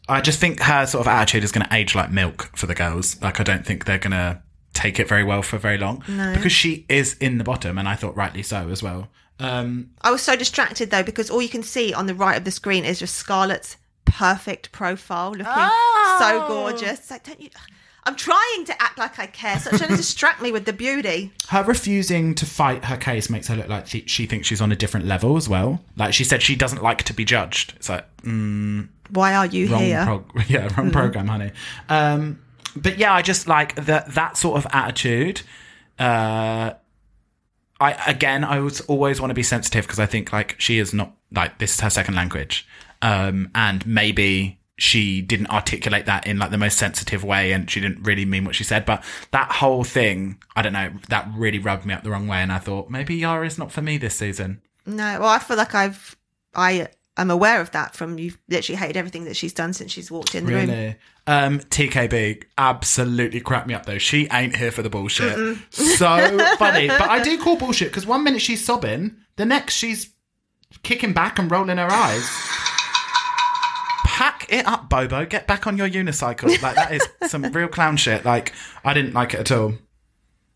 [0.08, 2.76] I just think her sort of attitude is going to age like milk for the
[2.76, 3.22] girls.
[3.22, 4.42] Like I don't think they're going to
[4.74, 7.96] take it very well for very long because she is in the bottom, and I
[7.96, 9.10] thought rightly so as well.
[9.40, 12.44] Um, I was so distracted though because all you can see on the right of
[12.44, 15.46] the screen is just Scarlet's perfect profile, looking
[16.20, 17.00] so gorgeous.
[17.00, 17.50] It's like, don't you?
[18.04, 19.60] I'm trying to act like I care.
[19.60, 21.32] So trying to distract me with the beauty.
[21.50, 24.72] her refusing to fight her case makes her look like she, she thinks she's on
[24.72, 25.82] a different level as well.
[25.98, 27.74] Like she said, she doesn't like to be judged.
[27.76, 30.04] It's like Why are you wrong, here?
[30.04, 31.52] prog- yeah, wrong program, honey.
[31.90, 32.42] Um,
[32.76, 35.42] but yeah, I just like that that sort of attitude.
[36.00, 36.74] Uh,
[37.80, 40.92] I again, I would always want to be sensitive because I think like she is
[40.94, 42.68] not like this is her second language,
[43.02, 47.80] um, and maybe she didn't articulate that in like the most sensitive way, and she
[47.80, 48.86] didn't really mean what she said.
[48.86, 52.38] But that whole thing, I don't know, that really rubbed me up the wrong way,
[52.38, 54.62] and I thought maybe Yara's not for me this season.
[54.86, 56.16] no, well, I feel like I've
[56.56, 56.88] I
[57.18, 58.34] am aware of that from you.
[58.50, 60.70] Literally hated everything that she's done since she's walked in the room.
[60.70, 60.96] Really?
[61.28, 64.00] Um, TKB absolutely cracked me up though.
[64.00, 65.58] She ain't here for the bullshit.
[65.70, 66.88] So funny.
[66.88, 70.10] But I do call bullshit because one minute she's sobbing, the next she's
[70.82, 72.28] kicking back and rolling her eyes.
[74.12, 75.26] Pack it up, Bobo.
[75.26, 76.62] Get back on your unicycle.
[76.62, 78.26] Like that is some real clown shit.
[78.26, 78.54] Like
[78.84, 79.74] I didn't like it at all.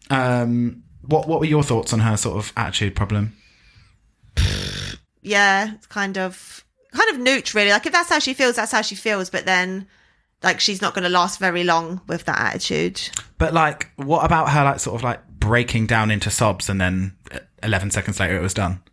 [0.09, 3.35] Um, what what were your thoughts on her sort of attitude problem?
[5.21, 7.71] yeah, it's kind of kind of neutral, really.
[7.71, 9.29] Like if that's how she feels, that's how she feels.
[9.29, 9.87] But then,
[10.43, 13.01] like she's not going to last very long with that attitude.
[13.37, 17.15] But like, what about her like sort of like breaking down into sobs and then
[17.63, 18.83] eleven seconds later it was done?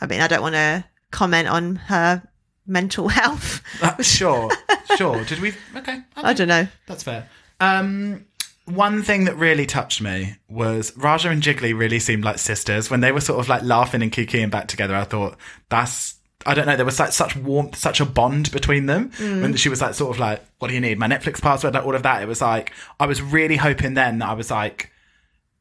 [0.00, 2.22] I mean, I don't want to comment on her
[2.70, 3.62] mental health.
[3.82, 4.50] Uh, sure,
[4.96, 5.24] sure.
[5.24, 5.52] Did we?
[5.76, 6.66] Okay, I don't know.
[6.86, 7.28] That's fair.
[7.58, 8.24] Um,
[8.64, 13.00] one thing that really touched me was Ra'Jah and Jiggly really seemed like sisters when
[13.00, 14.94] they were sort of like laughing and kikiing back together.
[14.94, 15.36] I thought
[15.68, 16.14] that's.
[16.46, 16.74] I don't know.
[16.76, 19.10] There was like such warmth, such a bond between them.
[19.18, 20.98] When she was like, sort of like, "What do you need?
[20.98, 22.22] My Netflix password?" Like all of that.
[22.22, 24.90] It was like I was really hoping then that I was like,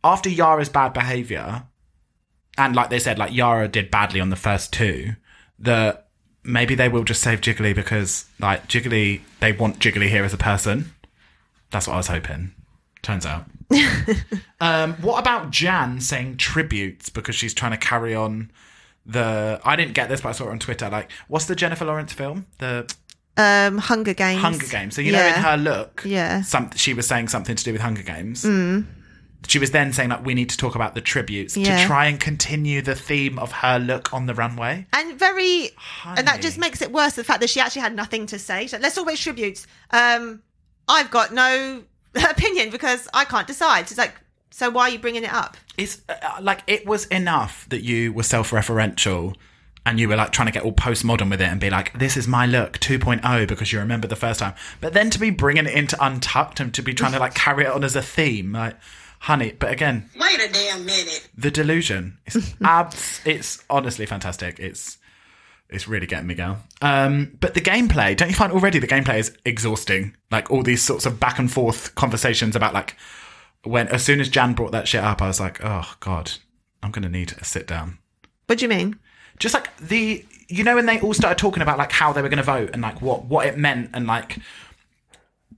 [0.06, 1.64] after Yara's bad behavior,
[2.58, 5.16] and like they said, like Yara did badly on the first two,
[5.60, 6.09] that
[6.44, 10.38] maybe they will just save Jiggly because like Jiggly, they want Jiggly here as a
[10.38, 10.94] person.
[11.72, 12.54] That's what I was hoping.
[13.02, 13.46] Turns out.
[14.62, 18.52] um, what about Jan saying tributes because she's trying to carry on
[19.06, 19.62] the?
[19.64, 20.90] I didn't get this, but I saw it on Twitter.
[20.90, 22.46] Like, what's the Jennifer Lawrence film?
[22.58, 22.92] The
[23.38, 24.42] Um, Hunger Games.
[24.42, 24.96] Hunger Games.
[24.96, 26.42] So you know, in her look, Yeah.
[26.42, 28.44] some she was saying something to do with Hunger Games.
[29.48, 31.78] She was then saying like, we need to talk about the tributes Yeah.
[31.82, 34.86] to try and continue the theme of her look on the runway.
[34.94, 35.72] and very,
[36.06, 37.14] and that just makes it worse.
[37.14, 38.68] The fact that she actually had nothing to say.
[38.72, 39.66] Like, Let's talk about tributes.
[39.92, 40.42] Um,
[40.88, 41.84] I've got no
[42.16, 43.88] opinion because I can't decide.
[43.88, 44.14] She's like,
[44.52, 45.56] so why are you bringing it up?
[45.78, 49.34] it's uh, like it was enough that you were self-referential
[49.86, 52.18] and you were like trying to get all postmodern with it and be like this
[52.18, 55.66] is my look 2.0 because you remember the first time but then to be bringing
[55.66, 58.52] it into untucked and to be trying to like carry it on as a theme
[58.52, 58.76] like
[59.20, 61.28] honey but again Wait a damn minute.
[61.38, 64.98] the delusion it's abs it's honestly fantastic it's
[65.70, 69.20] it's really getting me girl um but the gameplay don't you find already the gameplay
[69.20, 72.96] is exhausting like all these sorts of back and forth conversations about like
[73.64, 76.32] when as soon as jan brought that shit up i was like oh god
[76.82, 77.98] i'm gonna need a sit down
[78.48, 78.98] What do you mean?
[79.38, 82.30] just like the you know when they all started talking about like how they were
[82.30, 84.40] going to vote and like what what it meant and like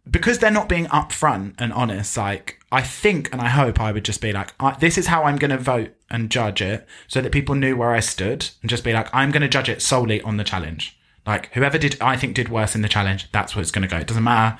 [0.09, 4.05] because they're not being upfront and honest like i think and i hope i would
[4.05, 7.21] just be like I, this is how i'm going to vote and judge it so
[7.21, 9.81] that people knew where i stood and just be like i'm going to judge it
[9.81, 13.55] solely on the challenge like whoever did i think did worse in the challenge that's
[13.55, 14.57] where it's going to go it doesn't matter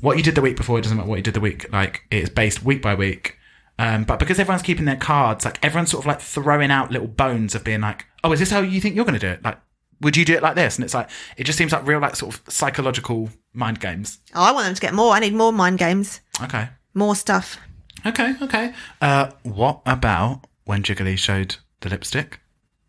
[0.00, 2.02] what you did the week before it doesn't matter what you did the week like
[2.10, 3.36] it's based week by week
[3.80, 7.08] um, but because everyone's keeping their cards, like everyone's sort of like throwing out little
[7.08, 9.42] bones of being like, "Oh, is this how you think you're going to do it?
[9.42, 9.58] Like,
[10.02, 11.08] would you do it like this?" And it's like
[11.38, 14.18] it just seems like real like sort of psychological mind games.
[14.34, 15.14] Oh, I want them to get more.
[15.14, 17.58] I need more mind games, Okay, more stuff.
[18.06, 18.72] okay, okay.
[19.00, 22.40] Uh, what about when Jiggly showed the lipstick?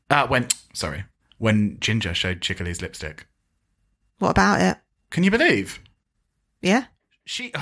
[0.09, 1.05] Uh, when sorry,
[1.37, 3.25] when Ginger showed Jiggly's lipstick.
[4.19, 4.77] What about it?
[5.09, 5.79] Can you believe
[6.61, 6.85] Yeah.
[7.25, 7.51] she?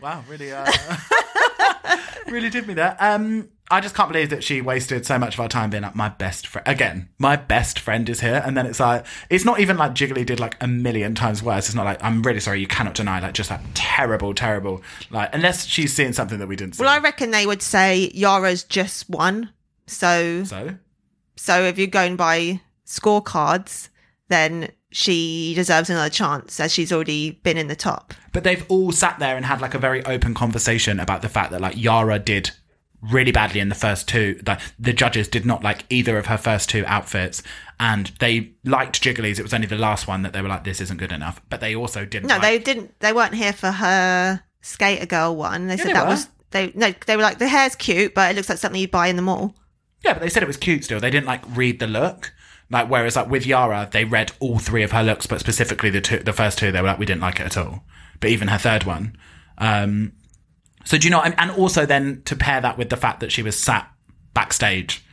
[0.00, 0.66] wow, really, uh,
[2.28, 2.96] really did me that.
[3.00, 5.94] Um, I just can't believe that she wasted so much of our time being like
[5.96, 6.66] my best friend.
[6.68, 10.24] Again, my best friend is here, and then it's like it's not even like Jiggly
[10.24, 11.66] did like a million times worse.
[11.66, 14.82] It's not like I'm really sorry, you cannot deny like just like terrible, terrible.
[15.10, 16.82] Like unless she's seeing something that we didn't see.
[16.82, 19.50] Well, I reckon they would say Yara's just won.
[19.88, 20.76] So, so
[21.36, 23.88] so if you're going by scorecards,
[24.28, 28.14] then she deserves another chance as she's already been in the top.
[28.32, 31.50] But they've all sat there and had like a very open conversation about the fact
[31.50, 32.50] that like Yara did
[33.10, 34.40] really badly in the first two.
[34.46, 37.42] Like the judges did not like either of her first two outfits,
[37.80, 39.38] and they liked Jiggly's.
[39.38, 41.60] It was only the last one that they were like, "This isn't good enough." But
[41.60, 42.28] they also didn't.
[42.28, 42.98] No, like- they didn't.
[43.00, 45.66] They weren't here for her skater girl one.
[45.66, 46.10] They said they that were.
[46.10, 46.72] was they.
[46.74, 49.16] No, they were like the hair's cute, but it looks like something you buy in
[49.16, 49.54] the mall.
[50.02, 51.00] Yeah, but they said it was cute still.
[51.00, 52.32] They didn't like read the look.
[52.68, 56.00] Like whereas like with Yara, they read all three of her looks, but specifically the
[56.00, 57.84] two, the first two, they were like, we didn't like it at all.
[58.18, 59.16] But even her third one.
[59.58, 60.12] Um,
[60.86, 61.20] so do you know?
[61.20, 61.34] I mean?
[61.36, 63.90] And also then to pair that with the fact that she was sat
[64.32, 65.04] backstage,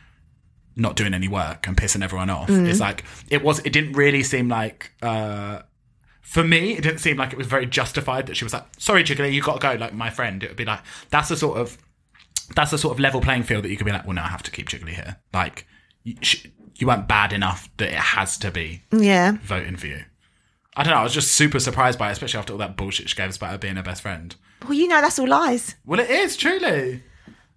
[0.76, 3.58] not doing any work and pissing everyone off, it's like it was.
[3.60, 4.92] It didn't really seem like.
[5.02, 5.60] Uh,
[6.22, 9.04] for me, it didn't seem like it was very justified that she was like, "Sorry,
[9.04, 11.58] Jiggly, you got to go." Like my friend, it would be like that's the sort
[11.58, 11.76] of
[12.54, 14.28] that's the sort of level playing field that you could be like, well, no, I
[14.28, 15.16] have to keep Jiggly here.
[15.32, 15.66] Like,
[16.02, 16.46] you, sh-
[16.76, 20.02] you weren't bad enough that it has to be Yeah, voting for you.
[20.76, 20.98] I don't know.
[21.00, 23.36] I was just super surprised by it, especially after all that bullshit she gave us
[23.36, 24.34] about her being her best friend.
[24.64, 25.74] Well, you know that's all lies.
[25.84, 27.02] Well, it is truly.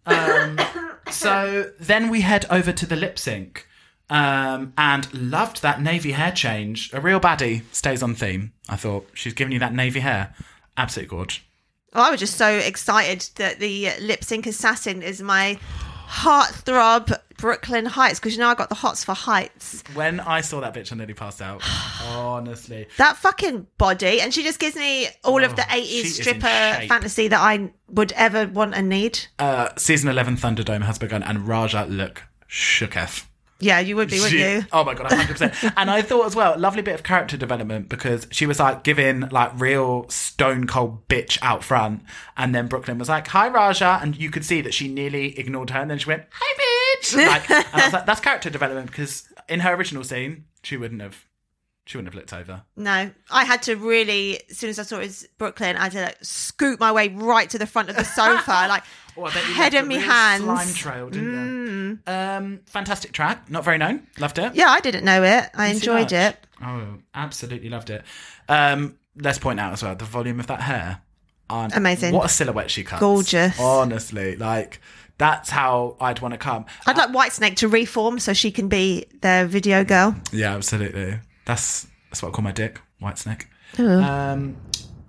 [0.06, 0.60] Um,
[1.12, 3.68] so then we head over to the lip sync,
[4.10, 6.92] um, and loved that navy hair change.
[6.94, 8.54] A real baddie stays on theme.
[8.70, 10.34] I thought she's giving you that navy hair.
[10.78, 11.46] Absolute gorge.
[11.94, 15.58] Well, I was just so excited that the lip sync assassin is my
[16.08, 19.84] heartthrob Brooke Lynn Hytes because you know I got the hots for Hytes.
[19.94, 21.62] When I saw that bitch, I nearly passed out.
[22.08, 22.88] Honestly.
[22.98, 27.28] That fucking body, and she just gives me all of the Oh, '80s stripper fantasy
[27.28, 29.20] that I would ever want and need.
[29.38, 33.26] Uh, season 11 Thunderdome has begun, and Ra'Jah look shooketh.
[33.60, 34.66] Yeah, you would be, wouldn't you?
[34.72, 35.74] Oh my god, 100%.
[35.78, 39.22] and I thought as well, lovely bit of character development because she was like giving
[39.30, 42.04] like real stone cold bitch out front.
[42.36, 44.02] And then Brooke Lynn was like, hi Ra'Jah.
[44.04, 47.16] And you could see that she nearly ignored her and then she went, hi bitch.
[47.28, 51.02] Like, and I was like, that's character development because in her original scene, she wouldn't
[51.02, 51.26] have.
[51.88, 52.64] She wouldn't have looked over.
[52.76, 54.42] No, I had to really.
[54.50, 56.92] As soon as I saw it was Brooke Lynn, I had to like, scoot my
[56.92, 58.84] way right to the front of the sofa, like
[59.16, 60.44] Oh, I bet you head in real hands.
[60.44, 62.12] Slime trail, didn't you?
[62.14, 63.50] Um, fantastic track.
[63.50, 64.06] Not very known.
[64.20, 64.54] Loved it.
[64.54, 65.50] Yeah, I didn't know it.
[65.56, 66.38] I See enjoyed it.
[66.62, 68.04] Oh, absolutely loved it.
[68.50, 71.02] Um, let's point out as well the volume of that hair.
[71.50, 72.14] Aren't- Amazing.
[72.14, 73.00] What a silhouette she cuts.
[73.00, 73.58] Gorgeous.
[73.60, 74.82] Honestly, like
[75.18, 76.66] that's how I'd want to come.
[76.86, 80.16] I'd like Whitesnake to reform so she can be their video girl.
[80.34, 81.20] Yeah, absolutely.
[81.48, 83.48] That's that's what I call my dick, white snake.
[83.80, 84.58] Um,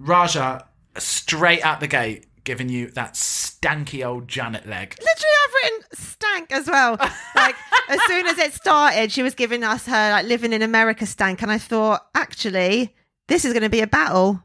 [0.01, 0.64] Ra'Jah
[0.97, 4.97] straight out the gate, giving you that stanky old Janet leg.
[5.01, 6.97] Literally, I've written stank as well.
[7.34, 7.57] Like
[7.89, 11.43] as soon as it started, she was giving us her like living in America stank,
[11.43, 12.95] and I thought actually
[13.26, 14.41] this is going to be a battle.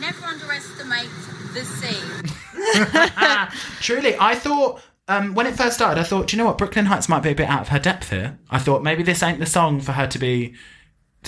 [0.00, 1.08] Never underestimate
[1.54, 2.24] the scene.
[3.80, 6.74] Truly, I thought um, when it first started, I thought, do you know what, Brooke
[6.74, 8.38] Lynn Hytes might be a bit out of her depth here.
[8.50, 10.54] I thought maybe this ain't the song for her to be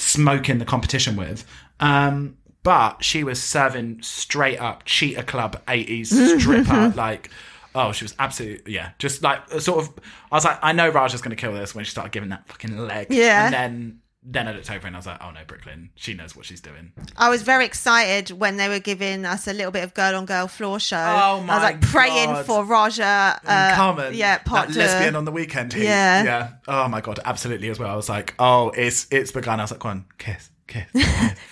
[0.01, 1.45] smoking the competition with.
[1.79, 7.31] Um, but she was serving straight up cheetah club 80s stripper, like.
[7.73, 9.95] Oh, she was absolutely yeah, just like sort of.
[10.33, 12.49] I was like, I know Ra'Jah's going to kill this when she started giving that
[12.49, 13.07] fucking leg.
[13.11, 13.45] Yeah.
[13.45, 16.13] and then then I looked over and I was like, oh no, Brooke Lynn, she
[16.13, 16.93] knows what she's doing.
[17.17, 20.27] I was very excited when they were giving us a little bit of girl on
[20.27, 20.97] girl floor show.
[20.97, 22.47] Oh my I was like praying God.
[22.47, 23.41] for Ra'Jah.
[23.45, 25.73] Uh, Carmen, yeah, part that lesbian on the weekend.
[25.73, 25.85] Heat.
[25.85, 26.23] Yeah.
[26.23, 26.51] yeah.
[26.69, 27.91] Oh my god, absolutely as well.
[27.91, 29.59] I was like, oh, it's it's begun.
[29.59, 30.85] I was like, go on, kiss, kiss.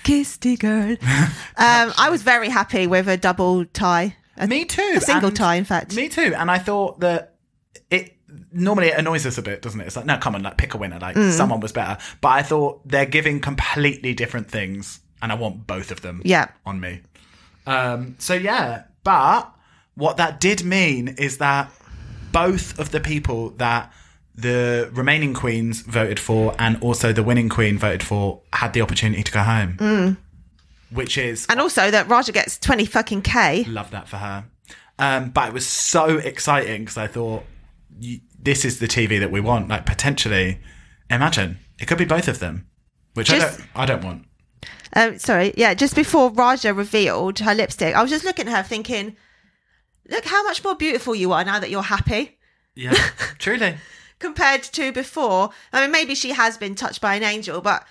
[0.05, 0.37] kiss.
[0.39, 0.91] Kissy girl.
[1.57, 4.16] um, I was very happy with a double tie.
[4.37, 4.93] A, Me too.
[4.97, 5.97] A single and- tie, in fact.
[5.97, 6.35] Me too.
[6.37, 7.35] And I thought that
[7.91, 8.18] it
[8.53, 9.87] normally it annoys us a bit, doesn't it?
[9.87, 10.99] It's like, no, come on, like pick a winner.
[10.99, 11.33] Like Mm.
[11.33, 11.97] someone was better.
[12.20, 16.22] But I thought they're giving completely different things, and I want both of them.
[16.24, 16.49] Yeah.
[16.66, 17.01] on me.
[17.66, 19.53] Um, so yeah, but
[19.95, 21.70] what that did mean is that
[22.33, 23.93] both of the people that
[24.35, 29.22] the remaining queens voted for and also the winning queen voted for had the opportunity
[29.22, 30.16] to go home.
[30.91, 33.64] Which is and also that Ra'Jah gets 20 fucking K.
[33.64, 34.45] love that for her.
[34.99, 37.45] Um, but it was so exciting because I thought
[38.38, 39.68] this is the TV that we want.
[39.68, 40.61] Like potentially,
[41.11, 42.66] imagine it could be both of them,
[43.14, 43.61] which I don't.
[43.74, 44.24] I don't want.
[44.94, 48.62] Um, sorry, yeah, just before Ra'Jah revealed her lipstick, I was just looking at her
[48.62, 49.16] thinking,
[50.09, 52.38] look how much more beautiful you are now that you're happy
[52.74, 52.94] Yeah,
[53.38, 53.76] truly.
[54.18, 55.51] compared to before.
[55.74, 57.84] I mean, maybe she has been touched by an angel, but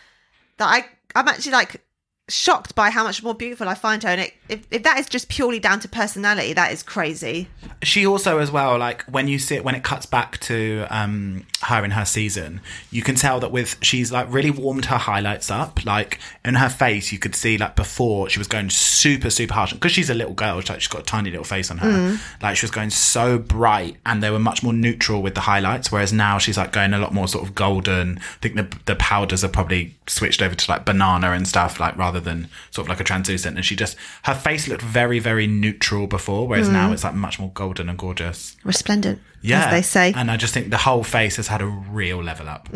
[0.58, 1.86] that I, I'm actually like
[2.30, 4.10] shocked by how much more beautiful I find her.
[4.10, 7.48] And it, if, if that is just purely down to personality, that is crazy.
[7.84, 11.46] she also as well like when you see it when it cuts back to um
[11.62, 12.60] her in her season
[12.90, 15.86] you can tell that with she's like really warmed her highlights up.
[15.86, 19.74] Like in her face you could see like before she was going super super harsh.
[19.74, 22.18] Because she's a little girl she's like she's got a tiny little face on her.
[22.42, 25.92] Like she was going so bright and they were much more neutral with the highlights
[25.92, 28.18] whereas now she's like going a lot more sort of golden.
[28.18, 31.96] I think the the powders are probably switched over to like banana and stuff like
[31.98, 35.48] rather than sort of like a translucent and she just her face looked very very
[35.48, 39.82] neutral before whereas now it's like much more golden and gorgeous Resplendent, yeah, as they
[39.82, 40.14] say.
[40.16, 42.70] And I just think the whole face has had a real level up.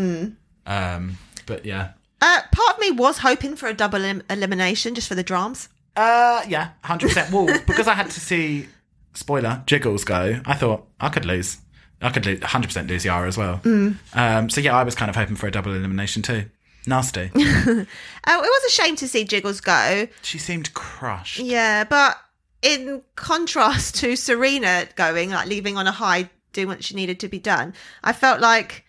[0.65, 1.89] Um, but yeah,
[2.21, 5.69] Uh, part of me was hoping for a double elim- elimination just for the drums.
[5.95, 7.31] uh, yeah, hundred percent.
[7.33, 8.67] Well, because I had to see
[9.13, 11.57] spoiler Jiggles go, I thought I could lose.
[12.01, 13.59] I could lose hundred percent lose Yara as well.
[14.13, 16.45] Um, so yeah, I was kind of hoping for a double elimination too.
[16.87, 17.31] Nasty.
[18.27, 20.07] Oh, it was a shame to see Jiggles go.
[20.21, 21.39] she seemed crushed.
[21.39, 22.17] Yeah, but
[22.61, 27.27] in contrast to Serena going, like leaving on a high, doing what she needed to
[27.27, 27.73] be done,
[28.03, 28.85] I felt like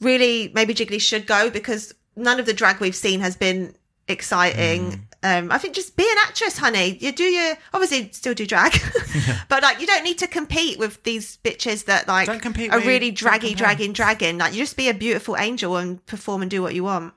[0.00, 3.74] really maybe Jiggly should go because none of the drag we've seen has been
[4.08, 4.90] exciting.
[4.90, 5.00] Mm.
[5.26, 6.98] Um, I think just be an actress, honey.
[7.00, 8.80] You do your obviously still do drag,
[9.48, 12.78] but like you don't need to compete with these bitches that like Don't compete are
[12.78, 14.38] really draggy, dragging, dragging.
[14.38, 17.12] Like you just be a beautiful angel and perform and do what you want.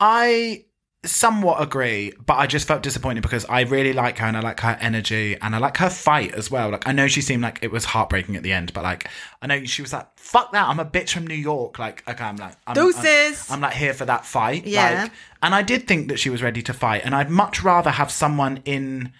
[0.00, 0.64] I
[1.04, 4.60] somewhat agree, but I just felt disappointed because I really like her and I like
[4.60, 6.70] her energy and I like her fight as well.
[6.70, 9.08] Like I know she seemed like it was heartbreaking at the end, but like
[9.42, 10.68] I know she was like, "Fuck that!
[10.68, 13.50] I'm a bitch from New York." Like okay, I'm like, I'm, Deuces.
[13.50, 14.66] I'm, I'm like here for that fight.
[14.66, 15.02] Yeah.
[15.02, 17.90] Like, and I did think that she was ready to fight, and I'd much rather
[17.90, 19.12] have someone in.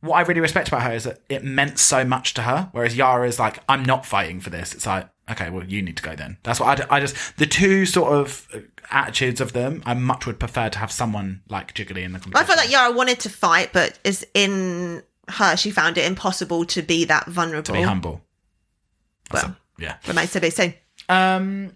[0.00, 2.96] What I really respect about her is that it meant so much to her, whereas
[2.96, 4.74] Yara is like, I'm not fighting for this.
[4.74, 6.38] It's like, okay, well, you need to go then.
[6.42, 8.58] That's what I, I just, the two sort of uh,
[8.90, 12.44] attitudes of them, I much would prefer to have someone like Jiggly in the I
[12.44, 16.82] felt like Yara wanted to fight, but is in her, she found it impossible to
[16.82, 17.62] be that vulnerable.
[17.64, 18.22] to be humble.
[19.30, 19.96] That's Well, a- yeah.
[20.06, 20.74] remains to be seen.
[21.08, 21.72] Um,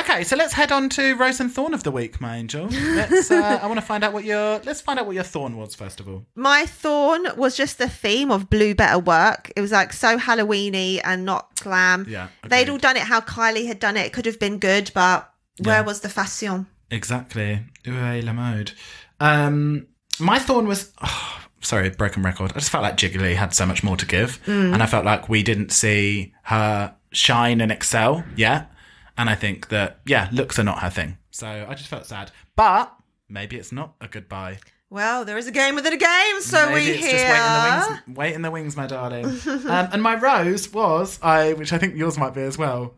[0.00, 2.66] okay, so let's head on to Rose and Thorn of the week, my angel.
[2.68, 5.56] Let's, uh, I want to find out what your, let's find out what your thorn
[5.56, 6.24] was first of all.
[6.34, 9.50] My thorn was just the theme of blue better work.
[9.56, 12.06] It was like so Halloweeny and not glam.
[12.08, 14.06] Yeah, They'd all done it how Kylie had done it.
[14.06, 15.80] It could have been good, but where Yeah.
[15.82, 16.66] was the fashion?
[16.90, 17.60] Exactly.
[17.84, 18.72] Oué la mode.
[19.20, 19.86] Um,
[20.18, 20.92] my thorn was.
[21.02, 22.52] oh, sorry, broken record.
[22.54, 24.40] I just felt like Jiggly had so much more to give.
[24.46, 28.70] And I felt like we didn't see her shine and excel yet.
[29.18, 31.18] And I think that, yeah, looks are not her thing.
[31.30, 32.30] So I just felt sad.
[32.54, 32.94] But
[33.28, 34.58] maybe it's not a goodbye.
[34.88, 37.18] Well, there is a game within a game, so Maybe we it's hear.
[37.18, 39.24] just wait in the wings, wait in the wings, my darling.
[39.46, 42.94] um, and my rose was I, which I think yours might be as well.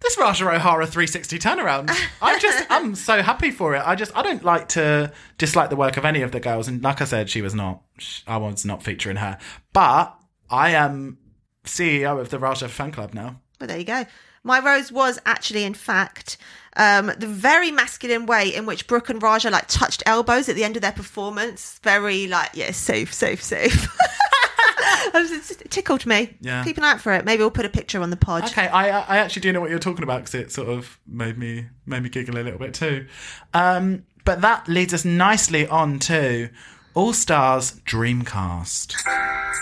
[0.00, 1.90] This Ra'Jah O'Hara 360 turnaround.
[2.20, 3.82] I just, I'm so happy for it.
[3.86, 6.82] I just, I don't like to dislike the work of any of the girls, and
[6.82, 7.80] like I said, she was not.
[8.26, 9.38] I was not featuring her,
[9.72, 10.14] but
[10.50, 11.16] I am
[11.64, 13.40] CEO of the Ra'Jah fan club now.
[13.58, 14.04] Well, there you go.
[14.44, 16.36] My rose was actually, in fact,
[16.76, 20.64] um, the very masculine way in which Brooke and Ra'Jah like touched elbows at the
[20.64, 21.80] end of their performance.
[21.82, 23.88] Very like, yeah, safe, safe, safe.
[25.14, 26.36] it tickled me.
[26.40, 26.62] Yeah.
[26.64, 27.24] Keep an eye out for it.
[27.24, 28.44] Maybe we'll put a picture on the pod.
[28.44, 31.38] Okay, I I actually do know what you're talking about because it sort of made
[31.38, 33.06] me made me giggle a little bit too.
[33.52, 36.50] Um, but that leads us nicely on to
[36.94, 38.94] All Stars Dreamcast.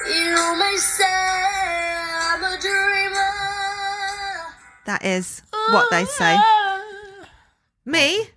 [0.07, 1.12] You may say
[4.87, 6.39] That is what they say.
[7.85, 8.29] Me,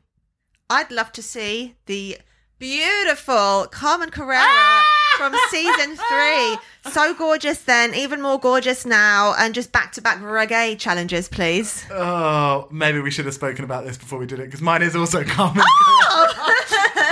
[0.69, 2.17] I'd love to see the
[2.57, 4.83] beautiful Carmen Carrera ah!
[5.17, 6.91] from season three.
[6.91, 11.85] So gorgeous then, even more gorgeous now, and just back to back reggae challenges, please.
[11.91, 14.95] Oh, maybe we should have spoken about this before we did it because mine is
[14.95, 15.63] also Carmen.
[15.65, 16.51] Oh!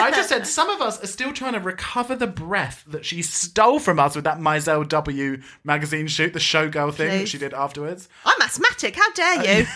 [0.04, 3.22] I just said some of us are still trying to recover the breath that she
[3.22, 7.54] stole from us with that Mizelle W magazine shoot, the showgirl thing that she did
[7.54, 8.10] afterwards.
[8.26, 8.96] I'm asthmatic.
[8.96, 9.68] How dare you?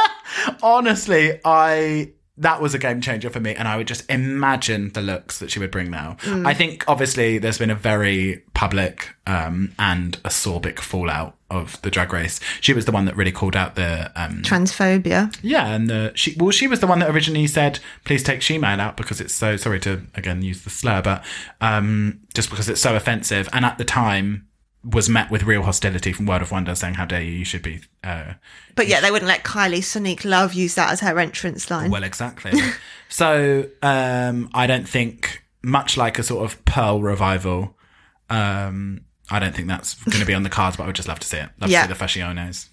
[0.62, 5.02] honestly, I that was a game changer for me, and I would just imagine the
[5.02, 6.16] looks that she would bring now.
[6.22, 6.46] Mm.
[6.46, 11.90] I think obviously there's been a very public um, and a sorbic fallout of the
[11.90, 12.40] drag race.
[12.60, 15.34] She was the one that really called out the um, Transphobia.
[15.42, 18.80] yeah, and the she well, she was the one that originally said, "Please take she-man
[18.80, 21.24] out because it's so sorry to again use the slur, but
[21.60, 24.48] um, just because it's so offensive." And at the time,
[24.84, 27.32] was met with real hostility from World of Wonder, saying, "How dare you?
[27.32, 28.34] You should be." Uh,
[28.74, 31.90] But yeah, they wouldn't let Kylie Sonique Love use that as her entrance line.
[31.90, 32.52] well, exactly.
[33.08, 37.76] so um, I don't think, much like a sort of Pearl revival,
[38.28, 40.76] um, I don't think that's going to be on the cards.
[40.76, 41.48] But I would just love to see it.
[41.60, 41.86] Love Yeah.
[41.86, 42.68] to see the Fashionos.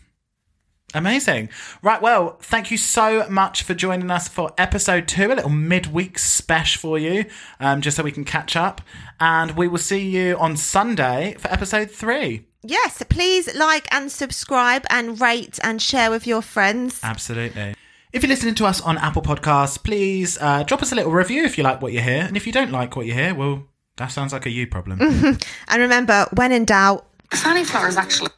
[0.94, 1.48] Amazing.
[1.82, 6.20] Right, well, thank you so much for joining us for episode two, a little midweek
[6.20, 7.26] special for you,
[7.62, 8.82] um, just so we can catch up.
[9.20, 12.46] And we will see you on Sunday for episode three.
[12.64, 17.00] Yes, please like and subscribe and rate and share with your friends.
[17.04, 17.74] Absolutely.
[18.12, 21.46] If you're listening to us on Apple Podcasts, please uh, drop us a little review
[21.46, 22.24] if you like what you hear.
[22.24, 23.64] And if you don't like what you hear, well,
[24.02, 25.00] that sounds like a you problem.
[25.68, 28.32] And remember, when in doubt, Sunny flowers, actually.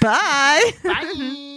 [0.00, 0.70] bye.
[0.84, 1.48] Bye.